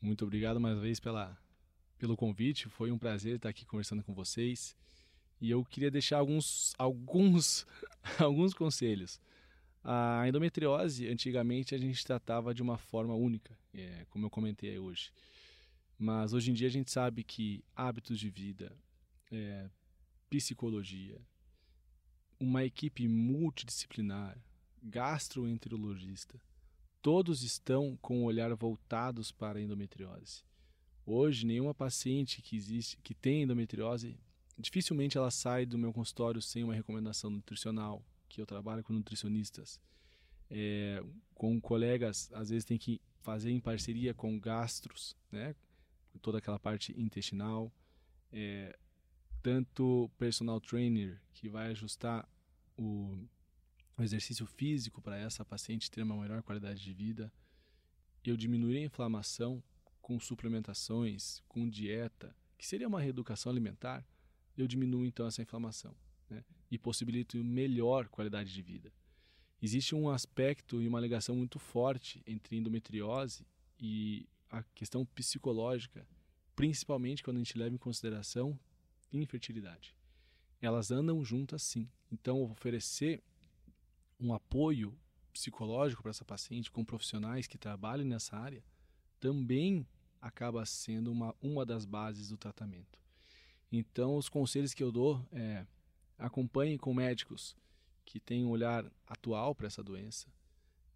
Muito 0.00 0.24
obrigado 0.24 0.60
mais 0.60 0.76
uma 0.76 0.82
vez 0.82 1.00
pela, 1.00 1.36
pelo 1.98 2.16
convite. 2.16 2.68
Foi 2.68 2.92
um 2.92 2.98
prazer 2.98 3.36
estar 3.36 3.48
aqui 3.48 3.66
conversando 3.66 4.04
com 4.04 4.14
vocês. 4.14 4.76
E 5.40 5.50
eu 5.50 5.64
queria 5.64 5.90
deixar 5.90 6.18
alguns, 6.18 6.74
alguns, 6.78 7.66
alguns 8.20 8.54
conselhos. 8.54 9.20
A 9.82 10.26
endometriose, 10.28 11.08
antigamente, 11.08 11.74
a 11.74 11.78
gente 11.78 12.06
tratava 12.06 12.54
de 12.54 12.62
uma 12.62 12.78
forma 12.78 13.14
única, 13.14 13.58
é, 13.74 14.06
como 14.08 14.26
eu 14.26 14.30
comentei 14.30 14.78
hoje. 14.78 15.10
Mas 15.98 16.32
hoje 16.32 16.52
em 16.52 16.54
dia 16.54 16.68
a 16.68 16.70
gente 16.70 16.90
sabe 16.90 17.24
que 17.24 17.64
hábitos 17.74 18.18
de 18.18 18.30
vida, 18.30 18.72
é, 19.30 19.68
psicologia, 20.30 21.20
uma 22.38 22.64
equipe 22.64 23.06
multidisciplinar, 23.08 24.38
gastroenterologista, 24.82 26.40
todos 27.04 27.42
estão 27.42 27.98
com 28.00 28.22
o 28.22 28.24
olhar 28.24 28.54
voltados 28.54 29.30
para 29.30 29.58
a 29.58 29.62
endometriose. 29.62 30.42
Hoje, 31.04 31.44
nenhuma 31.44 31.74
paciente 31.74 32.40
que 32.40 32.56
existe 32.56 32.96
que 33.04 33.12
tem 33.12 33.42
endometriose, 33.42 34.16
dificilmente 34.58 35.18
ela 35.18 35.30
sai 35.30 35.66
do 35.66 35.76
meu 35.76 35.92
consultório 35.92 36.40
sem 36.40 36.64
uma 36.64 36.72
recomendação 36.72 37.28
nutricional, 37.28 38.02
que 38.26 38.40
eu 38.40 38.46
trabalho 38.46 38.82
com 38.82 38.94
nutricionistas. 38.94 39.78
É, 40.48 41.04
com 41.34 41.60
colegas, 41.60 42.30
às 42.32 42.48
vezes 42.48 42.64
tem 42.64 42.78
que 42.78 43.02
fazer 43.20 43.50
em 43.50 43.60
parceria 43.60 44.14
com 44.14 44.40
gastros, 44.40 45.14
né? 45.30 45.54
toda 46.22 46.38
aquela 46.38 46.58
parte 46.58 46.98
intestinal, 46.98 47.70
é, 48.32 48.74
tanto 49.42 50.10
personal 50.16 50.58
trainer 50.58 51.20
que 51.34 51.50
vai 51.50 51.68
ajustar 51.72 52.26
o, 52.78 53.14
o 53.96 54.02
exercício 54.02 54.46
físico 54.46 55.00
para 55.00 55.16
essa 55.16 55.44
paciente 55.44 55.90
ter 55.90 56.02
uma 56.02 56.16
melhor 56.16 56.42
qualidade 56.42 56.82
de 56.82 56.92
vida. 56.92 57.32
Eu 58.24 58.36
diminuir 58.36 58.78
a 58.78 58.84
inflamação 58.84 59.62
com 60.00 60.18
suplementações, 60.18 61.42
com 61.48 61.68
dieta, 61.68 62.36
que 62.58 62.66
seria 62.66 62.88
uma 62.88 63.00
reeducação 63.00 63.50
alimentar, 63.50 64.06
eu 64.56 64.66
diminuo 64.66 65.04
então 65.04 65.26
essa 65.26 65.42
inflamação 65.42 65.94
né? 66.30 66.44
e 66.70 66.78
possibilito 66.78 67.42
melhor 67.42 68.08
qualidade 68.08 68.52
de 68.52 68.62
vida. 68.62 68.92
Existe 69.60 69.94
um 69.94 70.10
aspecto 70.10 70.82
e 70.82 70.88
uma 70.88 71.00
ligação 71.00 71.34
muito 71.34 71.58
forte 71.58 72.22
entre 72.26 72.56
endometriose 72.56 73.46
e 73.80 74.28
a 74.50 74.62
questão 74.74 75.04
psicológica, 75.04 76.06
principalmente 76.54 77.22
quando 77.22 77.36
a 77.36 77.40
gente 77.40 77.58
leva 77.58 77.74
em 77.74 77.78
consideração 77.78 78.58
infertilidade. 79.12 79.96
Elas 80.60 80.90
andam 80.90 81.24
juntas 81.24 81.62
sim. 81.62 81.88
Então, 82.10 82.42
oferecer 82.42 83.22
um 84.24 84.32
apoio 84.32 84.96
psicológico 85.32 86.02
para 86.02 86.10
essa 86.10 86.24
paciente 86.24 86.70
com 86.70 86.84
profissionais 86.84 87.46
que 87.46 87.58
trabalhem 87.58 88.06
nessa 88.06 88.36
área 88.36 88.64
também 89.20 89.86
acaba 90.20 90.64
sendo 90.64 91.12
uma, 91.12 91.34
uma 91.42 91.66
das 91.66 91.84
bases 91.84 92.28
do 92.28 92.36
tratamento. 92.36 92.98
Então, 93.70 94.16
os 94.16 94.28
conselhos 94.28 94.72
que 94.72 94.82
eu 94.82 94.90
dou 94.90 95.26
é 95.32 95.66
acompanhe 96.16 96.78
com 96.78 96.94
médicos 96.94 97.56
que 98.04 98.20
têm 98.20 98.44
um 98.44 98.50
olhar 98.50 98.90
atual 99.06 99.54
para 99.54 99.66
essa 99.66 99.82
doença. 99.82 100.26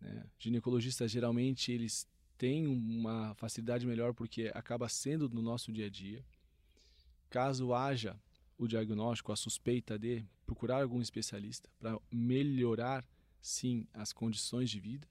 Né? 0.00 0.24
Ginecologistas, 0.38 1.10
geralmente, 1.10 1.72
eles 1.72 2.06
têm 2.38 2.66
uma 2.66 3.34
facilidade 3.34 3.86
melhor 3.86 4.14
porque 4.14 4.50
acaba 4.54 4.88
sendo 4.88 5.28
no 5.28 5.42
nosso 5.42 5.72
dia 5.72 5.86
a 5.86 5.90
dia. 5.90 6.24
Caso 7.28 7.74
haja 7.74 8.18
o 8.56 8.66
diagnóstico, 8.66 9.32
a 9.32 9.36
suspeita 9.36 9.98
de 9.98 10.24
procurar 10.46 10.82
algum 10.82 11.00
especialista 11.00 11.68
para 11.78 11.98
melhorar, 12.10 13.04
sim, 13.40 13.86
as 13.92 14.12
condições 14.12 14.70
de 14.70 14.80
vida. 14.80 15.06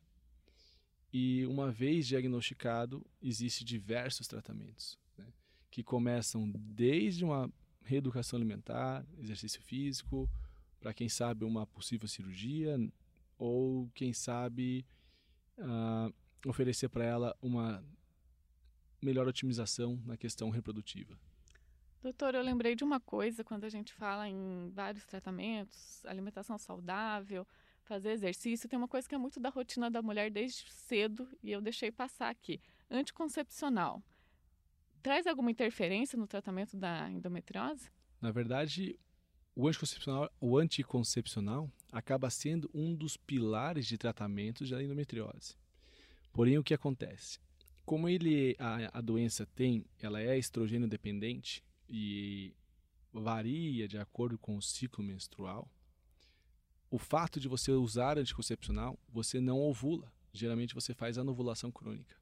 E 1.12 1.46
uma 1.46 1.72
vez 1.72 2.08
diagnosticado, 2.08 3.06
existe 3.22 3.64
diversos 3.64 4.28
tratamentos 4.28 4.98
né, 5.18 5.26
que 5.72 5.84
começam 5.84 6.52
desde 6.56 7.24
uma 7.24 7.52
reeducação 7.84 8.38
alimentar, 8.38 9.06
exercício 9.18 9.62
físico, 9.62 10.30
para 10.80 10.94
quem 10.94 11.08
sabe 11.10 11.46
uma 11.46 11.66
possível 11.66 12.08
cirurgia 12.08 12.78
ou 13.38 13.90
quem 13.94 14.14
sabe 14.14 14.86
uh, 15.58 16.14
oferecer 16.46 16.90
para 16.90 17.06
ela 17.06 17.38
uma 17.42 17.84
melhor 19.02 19.28
otimização 19.28 20.02
na 20.06 20.18
questão 20.18 20.50
reprodutiva. 20.50 21.18
Doutor, 22.02 22.36
eu 22.36 22.42
lembrei 22.42 22.76
de 22.76 22.84
uma 22.84 23.00
coisa 23.00 23.44
quando 23.44 23.64
a 23.64 23.70
gente 23.70 23.94
fala 23.94 24.28
em 24.30 24.70
vários 24.74 25.06
tratamentos, 25.06 26.06
alimentação 26.06 26.58
saudável, 26.58 27.46
fazer 27.88 28.12
exercício, 28.12 28.70
tem 28.70 28.78
uma 28.78 28.88
coisa 28.88 29.08
que 29.08 29.16
é 29.16 29.18
muito 29.18 29.40
da 29.40 29.50
rotina 29.50 29.90
da 29.90 30.02
mulher 30.02 30.30
desde 30.30 30.72
cedo 30.72 31.28
e 31.42 31.52
eu 31.52 31.62
deixei 31.62 31.92
passar 31.92 32.30
aqui. 32.30 32.62
Anticoncepcional. 32.92 34.04
Traz 35.02 35.26
alguma 35.26 35.50
interferência 35.50 36.18
no 36.18 36.28
tratamento 36.28 36.76
da 36.76 37.10
endometriose? 37.10 37.90
Na 38.22 38.32
verdade, 38.32 39.00
o 39.56 39.68
anticoncepcional, 39.68 40.30
o 40.40 40.58
anticoncepcional 40.58 41.72
acaba 41.92 42.30
sendo 42.30 42.70
um 42.74 42.94
dos 42.94 43.16
pilares 43.16 43.88
de 43.88 43.98
tratamento 43.98 44.68
da 44.68 44.84
endometriose. 44.84 45.56
Porém, 46.34 46.58
o 46.58 46.64
que 46.64 46.74
acontece? 46.74 47.40
Como 47.86 48.10
ele, 48.10 48.56
a, 48.60 49.00
a 49.00 49.02
doença 49.02 49.46
tem, 49.46 49.86
ela 50.00 50.22
é 50.22 50.38
estrogênio 50.38 50.88
dependente 50.88 51.64
e 51.90 52.54
varia 53.14 53.88
de 53.88 53.98
acordo 53.98 54.38
com 54.38 54.58
o 54.58 54.62
ciclo 54.62 55.04
menstrual, 55.04 55.70
o 56.90 56.98
fato 56.98 57.40
de 57.40 57.48
você 57.48 57.72
usar 57.72 58.18
anticoncepcional, 58.18 58.98
você 59.10 59.40
não 59.40 59.60
ovula. 59.60 60.12
Geralmente 60.32 60.74
você 60.74 60.94
faz 60.94 61.18
anovulação 61.18 61.72
crônica. 61.72 62.16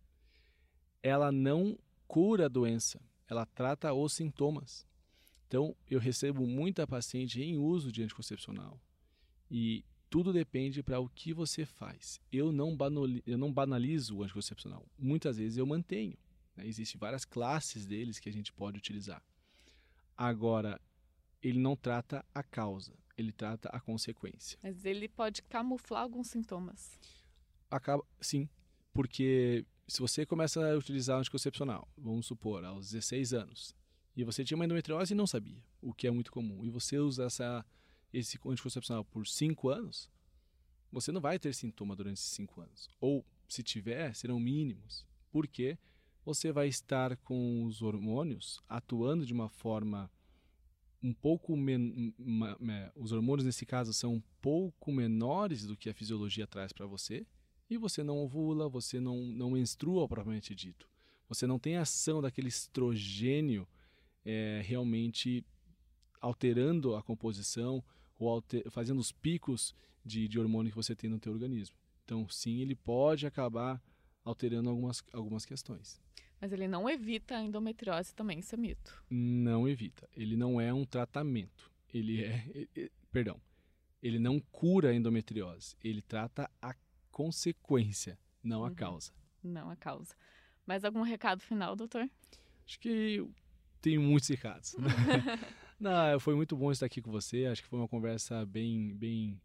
Ela 1.04 1.32
não 1.32 1.78
cura 2.08 2.46
a 2.46 2.50
doença, 2.50 3.00
ela 3.28 3.46
trata 3.46 3.94
os 3.94 4.14
sintomas. 4.14 4.88
Então, 5.48 5.76
eu 5.90 6.00
recebo 6.00 6.46
muita 6.48 6.88
paciente 6.88 7.42
em 7.42 7.58
uso 7.58 7.92
de 7.92 8.02
anticoncepcional 8.02 8.80
e 9.50 9.86
tudo 10.10 10.34
depende 10.34 10.82
para 10.82 11.00
o 11.00 11.10
que 11.10 11.34
você 11.34 11.66
faz. 11.66 12.20
Eu 12.32 12.52
não, 12.52 12.76
eu 13.26 13.38
não 13.38 13.54
banalizo 13.54 14.18
o 14.18 14.24
anticoncepcional. 14.24 14.86
Muitas 14.98 15.38
vezes 15.38 15.58
eu 15.58 15.66
mantenho. 15.66 16.18
Né? 16.56 16.66
Existem 16.68 16.98
várias 16.98 17.26
classes 17.26 17.86
deles 17.86 18.18
que 18.18 18.30
a 18.30 18.34
gente 18.34 18.52
pode 18.52 18.78
utilizar. 18.78 19.22
Agora, 20.18 20.80
ele 21.42 21.60
não 21.60 21.76
trata 21.76 22.26
a 22.34 22.42
causa 22.42 22.94
ele 23.18 23.32
trata 23.32 23.70
a 23.70 23.80
consequência. 23.80 24.58
Mas 24.62 24.86
ele 24.86 25.08
pode 25.08 25.42
camuflar 25.44 26.02
alguns 26.02 26.28
sintomas. 26.28 27.00
Acaba, 27.70 28.04
sim, 28.22 28.48
porque 28.94 29.66
se 29.88 30.00
você 30.00 30.26
começa 30.26 30.66
a 30.66 30.78
utilizar 30.78 31.20
anticoncepcional, 31.20 31.88
vamos 31.98 32.26
supor, 32.26 32.64
aos 32.64 32.92
16 32.92 33.34
anos, 33.34 33.76
e 34.16 34.24
você 34.24 34.44
tinha 34.44 34.56
uma 34.56 34.66
endometriose 34.66 35.14
e 35.14 35.18
não 35.18 35.28
sabia, 35.28 35.62
o 35.82 35.94
que 35.94 36.08
é 36.08 36.12
muito 36.12 36.32
comum, 36.32 36.66
e 36.66 36.70
você 36.70 36.98
usa 36.98 37.26
essa, 37.26 37.66
esse 38.14 38.40
anticoncepcional 38.46 39.04
por 39.06 39.28
5 39.28 39.70
anos, 39.70 40.10
você 40.92 41.12
não 41.12 41.20
vai 41.20 41.38
ter 41.38 41.54
sintoma 41.54 41.96
durante 41.96 42.18
esses 42.18 42.32
5 42.32 42.62
anos. 42.62 42.90
Ou, 43.02 43.26
se 43.48 43.62
tiver, 43.62 44.16
serão 44.16 44.40
mínimos, 44.40 45.06
porque 45.32 45.78
você 46.24 46.52
vai 46.52 46.68
estar 46.68 47.18
com 47.18 47.66
os 47.66 47.82
hormônios 47.82 48.64
atuando 48.68 49.26
de 49.26 49.34
uma 49.34 49.50
forma 49.50 50.10
um 51.02 51.14
pouco 51.14 51.56
men 51.56 52.14
os 52.96 53.12
hormônios 53.12 53.46
nesse 53.46 53.66
caso 53.66 53.94
são 53.94 54.16
um 54.16 54.24
pouco 54.42 54.92
menores 54.92 55.66
do 55.66 55.78
que 55.78 55.90
a 55.90 55.94
fisiologia 55.94 56.48
traz 56.48 56.74
para 56.74 56.86
você 56.86 57.26
e 57.70 57.78
você 57.78 58.04
não 58.04 58.18
ovula, 58.18 58.70
você 58.70 59.00
não 59.00 59.22
não 59.22 59.52
menstrua 59.52 60.08
propriamente 60.08 60.54
dito. 60.56 60.90
Você 61.28 61.48
não 61.48 61.58
tem 61.58 61.78
ação 61.78 62.22
daquele 62.22 62.50
estrogênio 62.50 63.68
é, 64.24 64.62
realmente 64.64 65.44
alterando 66.22 66.96
a 66.96 67.04
composição 67.04 67.84
ou 68.18 68.30
alter, 68.30 68.70
fazendo 68.70 69.00
os 69.00 69.12
picos 69.12 69.76
de, 70.04 70.28
de 70.28 70.40
hormônio 70.40 70.72
que 70.72 70.78
você 70.78 70.96
tem 70.96 71.10
no 71.10 71.20
teu 71.20 71.34
organismo. 71.34 71.76
Então, 72.04 72.28
sim, 72.30 72.62
ele 72.62 72.76
pode 72.76 73.26
acabar 73.26 73.82
alterando 74.24 74.70
algumas, 74.70 75.04
algumas 75.12 75.46
questões. 75.46 76.00
Mas 76.46 76.54
ele 76.54 76.68
não 76.68 76.88
evita 76.88 77.38
a 77.38 77.44
endometriose 77.44 78.14
também, 78.14 78.38
isso 78.38 78.54
é 78.54 78.58
mito. 78.60 79.04
Não 79.10 79.68
evita. 79.68 80.08
Ele 80.16 80.38
não 80.38 80.62
é 80.62 80.72
um 80.72 80.86
tratamento. 80.86 81.72
Ele 81.92 82.24
é. 82.24 82.70
Perdão. 83.12 83.42
Ele 84.00 84.20
não 84.20 84.40
cura 84.40 84.90
a 84.90 84.94
endometriose. 84.94 85.76
Ele 85.84 86.04
trata 86.04 86.48
a 86.62 86.76
consequência, 87.10 88.20
não 88.44 88.64
a 88.64 88.68
uhum. 88.68 88.76
causa. 88.76 89.12
Não 89.44 89.72
a 89.72 89.76
causa. 89.76 90.14
Mais 90.68 90.86
algum 90.86 91.02
recado 91.02 91.42
final, 91.42 91.76
doutor? 91.76 92.08
Acho 92.64 92.80
que 92.80 93.28
tenho 93.82 94.04
muitos 94.04 94.30
recados. 94.30 94.76
não, 95.80 96.20
foi 96.20 96.36
muito 96.36 96.56
bom 96.56 96.72
estar 96.72 96.86
aqui 96.86 97.02
com 97.02 97.10
você. 97.10 97.48
Acho 97.48 97.64
que 97.64 97.68
foi 97.68 97.80
uma 97.80 97.88
conversa 97.88 98.46
bem, 98.46 98.94
bem, 98.94 99.42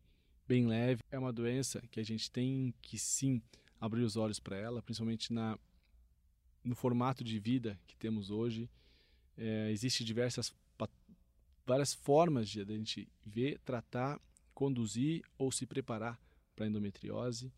bem 0.46 0.66
leve. 0.66 1.00
É 1.10 1.18
uma 1.18 1.32
doença 1.32 1.80
que 1.90 1.98
a 1.98 2.04
gente 2.04 2.30
tem 2.30 2.74
que 2.82 2.98
sim 2.98 3.40
abrir 3.80 4.02
os 4.02 4.18
olhos 4.18 4.38
para 4.38 4.58
ela, 4.58 4.82
principalmente 4.82 5.32
na 5.32 5.58
no 6.64 6.74
formato 6.74 7.24
de 7.24 7.38
vida 7.38 7.78
que 7.86 7.96
temos 7.96 8.30
hoje. 8.30 8.68
É, 9.36 9.70
Existem 9.70 10.06
diversas 10.06 10.52
várias 11.66 11.94
formas 11.94 12.48
de 12.48 12.60
a 12.60 12.64
gente 12.64 13.08
ver, 13.24 13.60
tratar, 13.60 14.20
conduzir 14.52 15.22
ou 15.38 15.52
se 15.52 15.66
preparar 15.66 16.20
para 16.56 16.64
a 16.64 16.68
endometriose. 16.68 17.52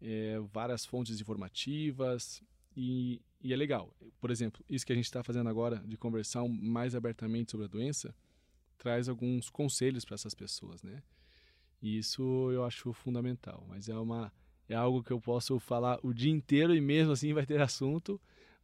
É, 0.00 0.40
várias 0.52 0.84
fontes 0.84 1.20
informativas 1.20 2.42
e, 2.76 3.22
e, 3.40 3.52
é 3.52 3.56
legal. 3.56 3.94
Por 4.20 4.32
exemplo, 4.32 4.64
isso 4.68 4.84
que 4.84 4.92
a 4.92 4.96
gente 4.96 5.04
está 5.04 5.22
fazendo 5.22 5.48
agora 5.48 5.76
de 5.86 5.96
conversar 5.96 6.42
mais 6.48 6.96
abertamente 6.96 7.52
sobre 7.52 7.66
a 7.66 7.68
doença 7.68 8.12
traz 8.76 9.08
alguns 9.08 9.48
conselhos 9.48 10.04
para 10.04 10.16
essas 10.16 10.34
pessoas, 10.34 10.82
né? 10.82 11.04
E 11.80 11.98
isso 11.98 12.50
eu 12.50 12.64
acho 12.64 12.92
fundamental. 12.92 13.64
Mas 13.68 13.88
é 13.88 13.96
uma 13.96 14.32
é 14.68 14.74
algo 14.74 15.04
que 15.04 15.12
eu 15.12 15.20
posso 15.20 15.60
falar 15.60 16.00
o 16.02 16.12
dia 16.12 16.32
inteiro 16.32 16.74
e 16.74 16.80
mesmo 16.80 17.12
assim 17.12 17.32
vai 17.32 17.46
ter 17.46 17.60
assunto. 17.60 18.20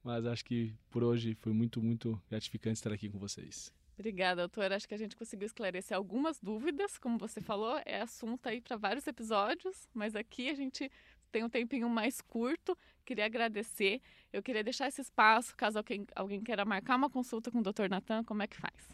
Mas 0.09 0.25
acho 0.25 0.43
que 0.43 0.75
por 0.89 1.05
hoje 1.05 1.35
foi 1.35 1.53
muito, 1.53 1.83
muito 1.83 2.19
gratificante 2.31 2.77
estar 2.77 2.91
aqui 2.91 3.11
com 3.11 3.19
vocês. 3.19 3.71
Obrigada, 3.99 4.41
doutora. 4.41 4.75
Acho 4.75 4.89
que 4.89 4.95
a 4.95 4.99
gente 4.99 5.15
conseguiu 5.15 5.45
esclarecer 5.45 5.95
algumas 5.95 6.41
dúvidas. 6.41 6.97
Como 6.97 7.19
você 7.19 7.43
falou, 7.43 7.79
é 7.85 8.01
assunto 8.01 8.47
aí 8.47 8.59
para 8.59 8.79
vários 8.79 9.07
episódios, 9.07 9.87
mas 9.93 10.17
aqui 10.17 10.49
a 10.49 10.55
gente 10.55 10.91
tem 11.31 11.45
um 11.45 11.51
tempinho 11.51 11.91
mais 11.91 12.23
curto. 12.23 12.75
Queria 13.05 13.27
agradecer. 13.27 14.01
Eu 14.33 14.43
queria 14.43 14.65
deixar 14.65 14.89
esse 14.89 15.03
espaço, 15.03 15.55
caso 15.55 15.77
alguém, 15.77 16.07
alguém 16.17 16.43
queira 16.43 16.65
marcar 16.65 16.97
uma 16.97 17.11
consulta 17.11 17.51
com 17.51 17.59
o 17.59 17.63
Dr. 17.63 17.91
Natan, 17.91 18.25
como 18.25 18.43
é 18.43 18.47
que 18.47 18.57
faz? 18.57 18.89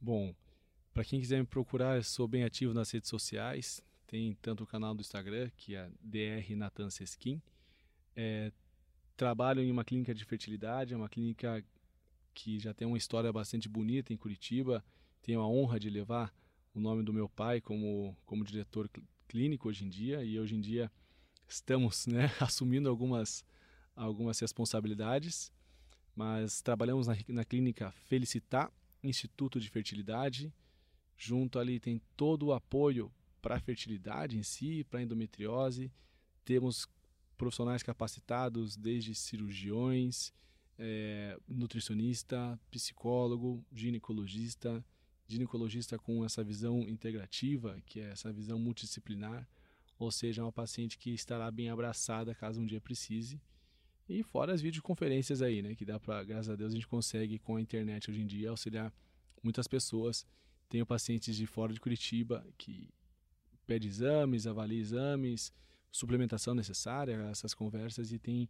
Bom, 0.00 0.32
para 0.92 1.02
quem 1.04 1.18
quiser 1.18 1.40
me 1.40 1.46
procurar, 1.46 1.96
eu 1.96 2.04
sou 2.04 2.28
bem 2.28 2.44
ativo 2.44 2.72
nas 2.72 2.92
redes 2.92 3.10
sociais. 3.10 3.82
Tem 4.06 4.36
tanto 4.40 4.62
o 4.62 4.66
canal 4.68 4.94
do 4.94 5.00
Instagram, 5.00 5.50
que 5.56 5.74
é 5.74 5.90
Dr. 6.00 6.54
Natan 6.54 6.90
Seskin, 6.90 7.42
é, 8.14 8.52
trabalho 9.16 9.62
em 9.62 9.70
uma 9.70 9.84
clínica 9.84 10.14
de 10.14 10.24
fertilidade, 10.24 10.94
é 10.94 10.96
uma 10.96 11.08
clínica 11.08 11.64
que 12.32 12.58
já 12.58 12.74
tem 12.74 12.86
uma 12.86 12.98
história 12.98 13.32
bastante 13.32 13.68
bonita 13.68 14.12
em 14.12 14.16
Curitiba. 14.16 14.84
Tenho 15.22 15.40
a 15.40 15.48
honra 15.48 15.78
de 15.78 15.88
levar 15.88 16.34
o 16.74 16.80
nome 16.80 17.02
do 17.02 17.12
meu 17.12 17.28
pai 17.28 17.60
como, 17.60 18.16
como 18.26 18.44
diretor 18.44 18.90
clínico 19.28 19.68
hoje 19.68 19.84
em 19.84 19.88
dia 19.88 20.24
e 20.24 20.38
hoje 20.38 20.56
em 20.56 20.60
dia 20.60 20.90
estamos 21.48 22.06
né, 22.06 22.30
assumindo 22.40 22.88
algumas, 22.88 23.44
algumas 23.94 24.38
responsabilidades, 24.40 25.52
mas 26.14 26.60
trabalhamos 26.60 27.06
na, 27.06 27.16
na 27.28 27.44
clínica 27.44 27.92
Felicitar, 27.92 28.72
Instituto 29.02 29.60
de 29.60 29.70
Fertilidade. 29.70 30.52
Junto 31.16 31.58
ali 31.58 31.78
tem 31.78 32.00
todo 32.16 32.46
o 32.46 32.52
apoio 32.52 33.12
para 33.40 33.56
a 33.56 33.60
fertilidade 33.60 34.36
em 34.36 34.42
si, 34.42 34.84
para 34.84 34.98
a 34.98 35.02
endometriose. 35.02 35.92
Temos 36.44 36.88
profissionais 37.36 37.82
capacitados, 37.82 38.76
desde 38.76 39.14
cirurgiões, 39.14 40.32
é, 40.78 41.38
nutricionista, 41.48 42.58
psicólogo, 42.70 43.64
ginecologista, 43.72 44.84
ginecologista 45.26 45.98
com 45.98 46.24
essa 46.24 46.44
visão 46.44 46.80
integrativa, 46.82 47.80
que 47.86 48.00
é 48.00 48.10
essa 48.10 48.32
visão 48.32 48.58
multidisciplinar, 48.58 49.48
ou 49.98 50.10
seja, 50.10 50.42
uma 50.42 50.52
paciente 50.52 50.98
que 50.98 51.10
estará 51.10 51.50
bem 51.50 51.70
abraçada 51.70 52.34
caso 52.34 52.60
um 52.60 52.66
dia 52.66 52.80
precise. 52.80 53.40
E 54.08 54.22
fora 54.22 54.52
as 54.52 54.60
videoconferências 54.60 55.40
aí, 55.40 55.62
né? 55.62 55.74
Que 55.74 55.84
dá 55.84 55.98
para, 55.98 56.22
graças 56.24 56.50
a 56.50 56.56
Deus, 56.56 56.72
a 56.72 56.74
gente 56.74 56.86
consegue 56.86 57.38
com 57.38 57.56
a 57.56 57.60
internet 57.60 58.10
hoje 58.10 58.20
em 58.20 58.26
dia 58.26 58.50
auxiliar 58.50 58.92
muitas 59.42 59.66
pessoas. 59.66 60.26
Tenho 60.68 60.84
pacientes 60.84 61.36
de 61.36 61.46
fora 61.46 61.72
de 61.72 61.80
Curitiba 61.80 62.46
que 62.58 62.90
pede 63.66 63.88
exames, 63.88 64.46
avalia 64.46 64.78
exames, 64.78 65.52
suplementação 65.94 66.56
necessária, 66.56 67.14
essas 67.30 67.54
conversas 67.54 68.10
e 68.10 68.18
tem 68.18 68.48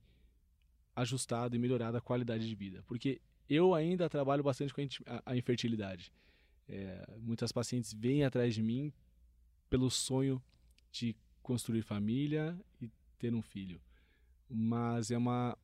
ajustado 0.96 1.54
e 1.54 1.59
melhorado 1.59 1.98
a 1.98 2.00
qualidade 2.00 2.48
de 2.48 2.54
vida. 2.54 2.83
Porque 2.87 3.20
eu 3.46 3.74
ainda 3.74 4.09
trabalho 4.09 4.42
bastante 4.42 4.72
com 4.72 4.80
a 5.26 5.37
infertilidade. 5.37 6.11
É, 6.66 7.07
muitas 7.18 7.52
pacientes 7.52 7.92
vêm 7.92 8.24
atrás 8.24 8.54
de 8.54 8.62
mim 8.62 8.90
pelo 9.68 9.90
sonho 9.90 10.42
de 10.90 11.14
construir 11.42 11.83
família 11.83 12.59
e 12.80 12.90
ter 13.18 13.35
um 13.35 13.42
filho. 13.42 13.78
Mas 14.48 15.11
é 15.11 15.18
uma 15.18 15.59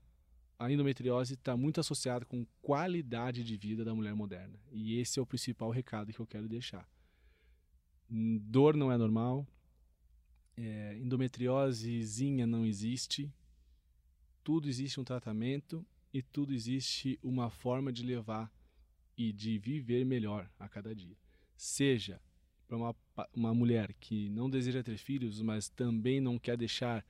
a 0.59 0.71
endometriose 0.71 1.33
está 1.33 1.57
muito 1.57 1.81
associada 1.81 2.27
com 2.27 2.45
qualidade 2.61 3.43
de 3.43 3.57
vida 3.57 3.83
da 3.83 3.95
mulher 3.95 4.15
moderna. 4.15 4.61
E 4.71 4.99
esse 4.99 5.19
é 5.19 5.23
o 5.23 5.25
principal 5.25 5.71
recado 5.71 6.13
que 6.13 6.21
eu 6.21 6.27
quero 6.27 6.47
deixar. 6.47 6.87
Dor 8.11 8.77
não 8.77 8.93
é 8.93 8.99
normal, 8.99 9.47
é, 10.63 10.99
endometriosezinha 10.99 12.47
não 12.47 12.67
existe, 12.67 13.33
tudo 14.45 14.69
existe 14.69 15.01
um 15.01 15.05
tratamento 15.05 15.85
e 16.13 16.23
tudo 16.23 16.53
existe 16.53 17.19
uma 17.23 17.51
forma 17.51 17.93
de 17.93 18.03
levar 18.03 18.53
e 19.17 19.33
de 19.33 19.59
viver 19.59 20.05
melhor 20.05 20.51
a 20.59 20.69
cada 20.69 20.95
dia. 20.95 21.17
Seja 21.57 22.21
para 22.67 22.77
uma, 22.77 22.97
uma 23.35 23.55
mulher 23.55 23.95
que 23.95 24.29
não 24.31 24.49
deseja 24.49 24.83
ter 24.83 24.97
filhos, 24.97 25.41
mas 25.41 25.69
também 25.69 26.21
não 26.21 26.39
quer 26.39 26.57
deixar 26.57 27.05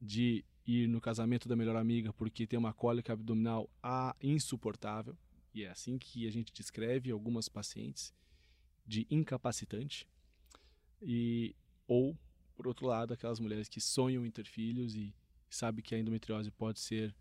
de 0.00 0.44
ir 0.66 0.86
no 0.86 1.00
casamento 1.00 1.48
da 1.48 1.56
melhor 1.56 1.76
amiga 1.76 2.12
porque 2.12 2.46
tem 2.46 2.58
uma 2.58 2.72
cólica 2.72 3.12
abdominal 3.12 3.70
insuportável, 4.22 5.16
e 5.54 5.64
é 5.64 5.70
assim 5.70 5.98
que 5.98 6.26
a 6.26 6.30
gente 6.30 6.52
descreve 6.52 7.10
algumas 7.10 7.48
pacientes 7.48 8.12
de 8.86 9.06
incapacitante, 9.10 10.06
e 11.00 11.54
ou 11.86 12.16
por 12.58 12.66
outro 12.66 12.88
lado, 12.88 13.14
aquelas 13.14 13.38
mulheres 13.38 13.68
que 13.68 13.80
sonham 13.80 14.26
em 14.26 14.30
ter 14.32 14.44
filhos 14.44 14.96
e 14.96 15.14
sabe 15.48 15.80
que 15.80 15.94
a 15.94 15.98
endometriose 15.98 16.50
pode 16.50 16.80
ser 16.80 17.14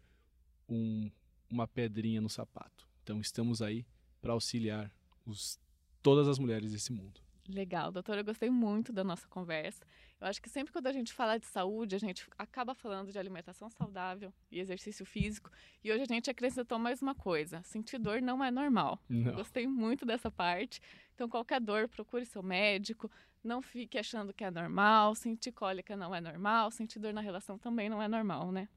um, 0.68 1.12
uma 1.48 1.68
pedrinha 1.68 2.20
no 2.20 2.28
sapato. 2.28 2.90
Então 3.04 3.22
estamos 3.22 3.62
aí 3.62 3.86
para 4.20 4.34
auxiliar 4.34 4.92
os, 5.28 5.60
todas 6.02 6.28
as 6.28 6.40
mulheres 6.40 6.72
desse 6.72 6.92
mundo. 6.92 7.22
Legal, 7.48 7.92
doutora, 7.92 8.20
eu 8.20 8.26
gostei 8.26 8.50
muito 8.50 8.92
da 8.92 9.04
nossa 9.04 9.26
conversa. 9.28 9.86
Eu 10.20 10.28
acho 10.28 10.42
que 10.42 10.50
sempre 10.50 10.74
quando 10.74 10.88
a 10.88 10.92
gente 10.92 11.14
fala 11.14 11.38
de 11.38 11.46
saúde, 11.46 11.96
a 11.96 12.00
gente 12.00 12.28
acaba 12.38 12.76
falando 12.76 13.12
de 13.12 13.18
alimentação 13.18 13.70
saudável 13.70 14.34
e 14.52 14.60
exercício 14.60 15.06
físico. 15.06 15.50
E 15.84 15.92
hoje 15.92 16.02
a 16.02 16.06
gente 16.06 16.30
acrescentou 16.30 16.78
mais 16.78 17.02
uma 17.02 17.16
coisa: 17.16 17.62
sentir 17.64 18.00
dor 18.00 18.22
não 18.22 18.44
é 18.44 18.52
normal. 18.52 19.00
Não. 19.08 19.34
Gostei 19.34 19.66
muito 19.66 20.06
dessa 20.06 20.30
parte. 20.30 20.82
Então, 21.16 21.30
qualquer 21.30 21.62
dor, 21.62 21.88
procure 21.88 22.26
seu 22.26 22.44
médico. 22.44 23.10
Não 23.44 23.62
fique 23.62 23.98
achando 23.98 24.34
que 24.34 24.44
é 24.44 24.52
normal. 24.52 25.16
Sentir 25.16 25.52
cólica 25.52 25.96
não 25.96 26.14
é 26.14 26.20
normal. 26.20 26.70
Sentir 26.70 27.00
dor 27.00 27.14
na 27.14 27.22
relação 27.22 27.58
também 27.58 27.88
não 27.88 28.02
é 28.02 28.08
normal, 28.08 28.52
né? 28.52 28.68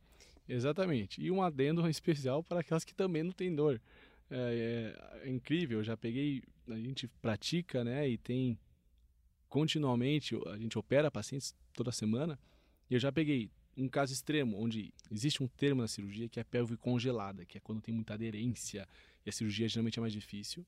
Exatamente. 0.48 1.20
E 1.20 1.30
um 1.30 1.42
adendo 1.42 1.88
especial 1.88 2.42
para 2.42 2.60
aquelas 2.60 2.84
que 2.84 2.94
também 2.94 3.22
não 3.22 3.32
têm 3.32 3.54
dor. 3.54 3.80
É, 4.30 4.94
é, 5.22 5.28
é 5.28 5.30
incrível. 5.30 5.78
Eu 5.78 5.84
já 5.84 5.96
peguei, 5.96 6.42
a 6.74 6.80
gente 6.80 7.08
pratica, 7.20 7.84
né? 7.84 8.08
E 8.08 8.18
tem 8.18 8.58
continuamente, 9.48 10.36
a 10.46 10.56
gente 10.56 10.78
opera 10.78 11.10
pacientes 11.10 11.54
toda 11.74 11.90
semana, 11.90 12.38
e 12.88 12.94
eu 12.94 13.00
já 13.00 13.10
peguei 13.10 13.50
um 13.76 13.88
caso 13.88 14.12
extremo, 14.12 14.58
onde 14.58 14.92
existe 15.10 15.42
um 15.42 15.48
termo 15.48 15.80
na 15.80 15.88
cirurgia 15.88 16.28
que 16.28 16.38
é 16.38 16.44
pelve 16.44 16.76
congelada, 16.76 17.44
que 17.44 17.56
é 17.56 17.60
quando 17.60 17.80
tem 17.80 17.94
muita 17.94 18.14
aderência 18.14 18.86
e 19.24 19.28
a 19.28 19.32
cirurgia 19.32 19.68
geralmente 19.68 19.98
é 19.98 20.00
mais 20.00 20.12
difícil. 20.12 20.66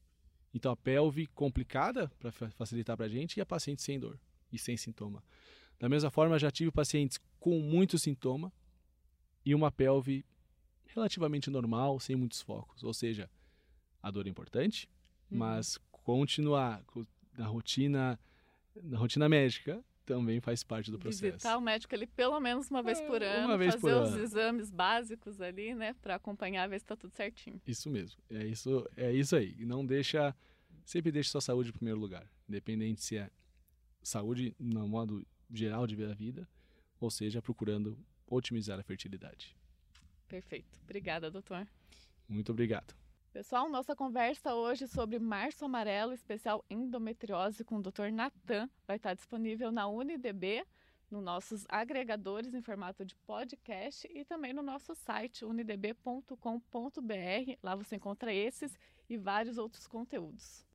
Então 0.54 0.72
a 0.72 0.76
pelve 0.76 1.26
complicada 1.28 2.10
para 2.18 2.32
facilitar 2.32 2.96
para 2.96 3.06
a 3.06 3.08
gente 3.08 3.36
e 3.36 3.40
a 3.40 3.46
paciente 3.46 3.82
sem 3.82 3.98
dor 3.98 4.18
e 4.52 4.58
sem 4.58 4.76
sintoma. 4.76 5.22
Da 5.78 5.88
mesma 5.88 6.10
forma, 6.10 6.38
já 6.38 6.50
tive 6.50 6.70
pacientes 6.70 7.18
com 7.40 7.58
muito 7.58 7.98
sintoma 7.98 8.52
e 9.44 9.54
uma 9.54 9.70
pelve 9.70 10.24
relativamente 10.86 11.50
normal, 11.50 11.98
sem 11.98 12.14
muitos 12.14 12.40
focos. 12.40 12.84
Ou 12.84 12.94
seja, 12.94 13.28
a 14.02 14.10
dor 14.10 14.26
é 14.26 14.30
importante, 14.30 14.88
uhum. 15.30 15.38
mas 15.38 15.78
continuar 16.02 16.84
na 17.36 17.46
rotina 17.46 18.18
na 18.82 18.98
rotina 18.98 19.28
médica 19.28 19.84
também 20.04 20.40
faz 20.40 20.62
parte 20.64 20.90
do 20.90 20.98
processo. 20.98 21.22
Visitar 21.22 21.56
o 21.56 21.60
médico 21.60 21.94
ali 21.94 22.06
pelo 22.06 22.38
menos 22.40 22.70
uma 22.70 22.82
vez 22.82 23.00
por 23.00 23.22
é, 23.22 23.38
ano, 23.38 23.56
vez 23.56 23.74
fazer 23.74 23.80
por 23.80 24.02
os 24.02 24.12
ano. 24.14 24.22
exames 24.22 24.70
básicos 24.70 25.40
ali, 25.40 25.74
né, 25.74 25.94
para 25.94 26.16
acompanhar, 26.16 26.68
ver 26.68 26.78
se 26.78 26.84
está 26.84 26.96
tudo 26.96 27.14
certinho. 27.14 27.60
Isso 27.66 27.88
mesmo, 27.88 28.20
é 28.30 28.44
isso, 28.44 28.88
é 28.96 29.12
isso 29.12 29.36
aí. 29.36 29.64
Não 29.64 29.84
deixa, 29.84 30.34
sempre 30.84 31.12
deixe 31.12 31.30
sua 31.30 31.40
saúde 31.40 31.70
em 31.70 31.72
primeiro 31.72 32.00
lugar, 32.00 32.26
independente 32.48 33.02
se 33.02 33.16
é 33.16 33.30
saúde 34.02 34.54
no 34.58 34.88
modo 34.88 35.24
geral 35.50 35.86
de 35.86 35.94
ver 35.94 36.10
a 36.10 36.14
vida, 36.14 36.48
ou 36.98 37.10
seja, 37.10 37.40
procurando 37.40 37.98
otimizar 38.26 38.78
a 38.78 38.82
fertilidade. 38.82 39.56
Perfeito. 40.26 40.80
Obrigada, 40.82 41.30
doutor. 41.30 41.66
Muito 42.28 42.50
obrigado. 42.50 42.94
Pessoal, 43.32 43.66
nossa 43.70 43.96
conversa 43.96 44.54
hoje 44.54 44.86
sobre 44.86 45.18
Março 45.18 45.64
Amarelo, 45.64 46.12
especial 46.12 46.62
endometriose 46.68 47.64
com 47.64 47.76
o 47.76 47.82
Dr. 47.82 48.12
Natan, 48.12 48.68
vai 48.86 48.96
estar 48.96 49.14
disponível 49.14 49.72
na 49.72 49.88
UniDB, 49.88 50.66
nos 51.10 51.24
nossos 51.24 51.64
agregadores 51.66 52.52
em 52.52 52.60
formato 52.60 53.06
de 53.06 53.16
podcast 53.16 54.06
e 54.12 54.22
também 54.26 54.52
no 54.52 54.62
nosso 54.62 54.94
site 54.94 55.46
unidb.com.br. 55.46 56.36
Lá 57.62 57.74
você 57.74 57.96
encontra 57.96 58.34
esses 58.34 58.78
e 59.08 59.16
vários 59.16 59.56
outros 59.56 59.86
conteúdos. 59.86 60.66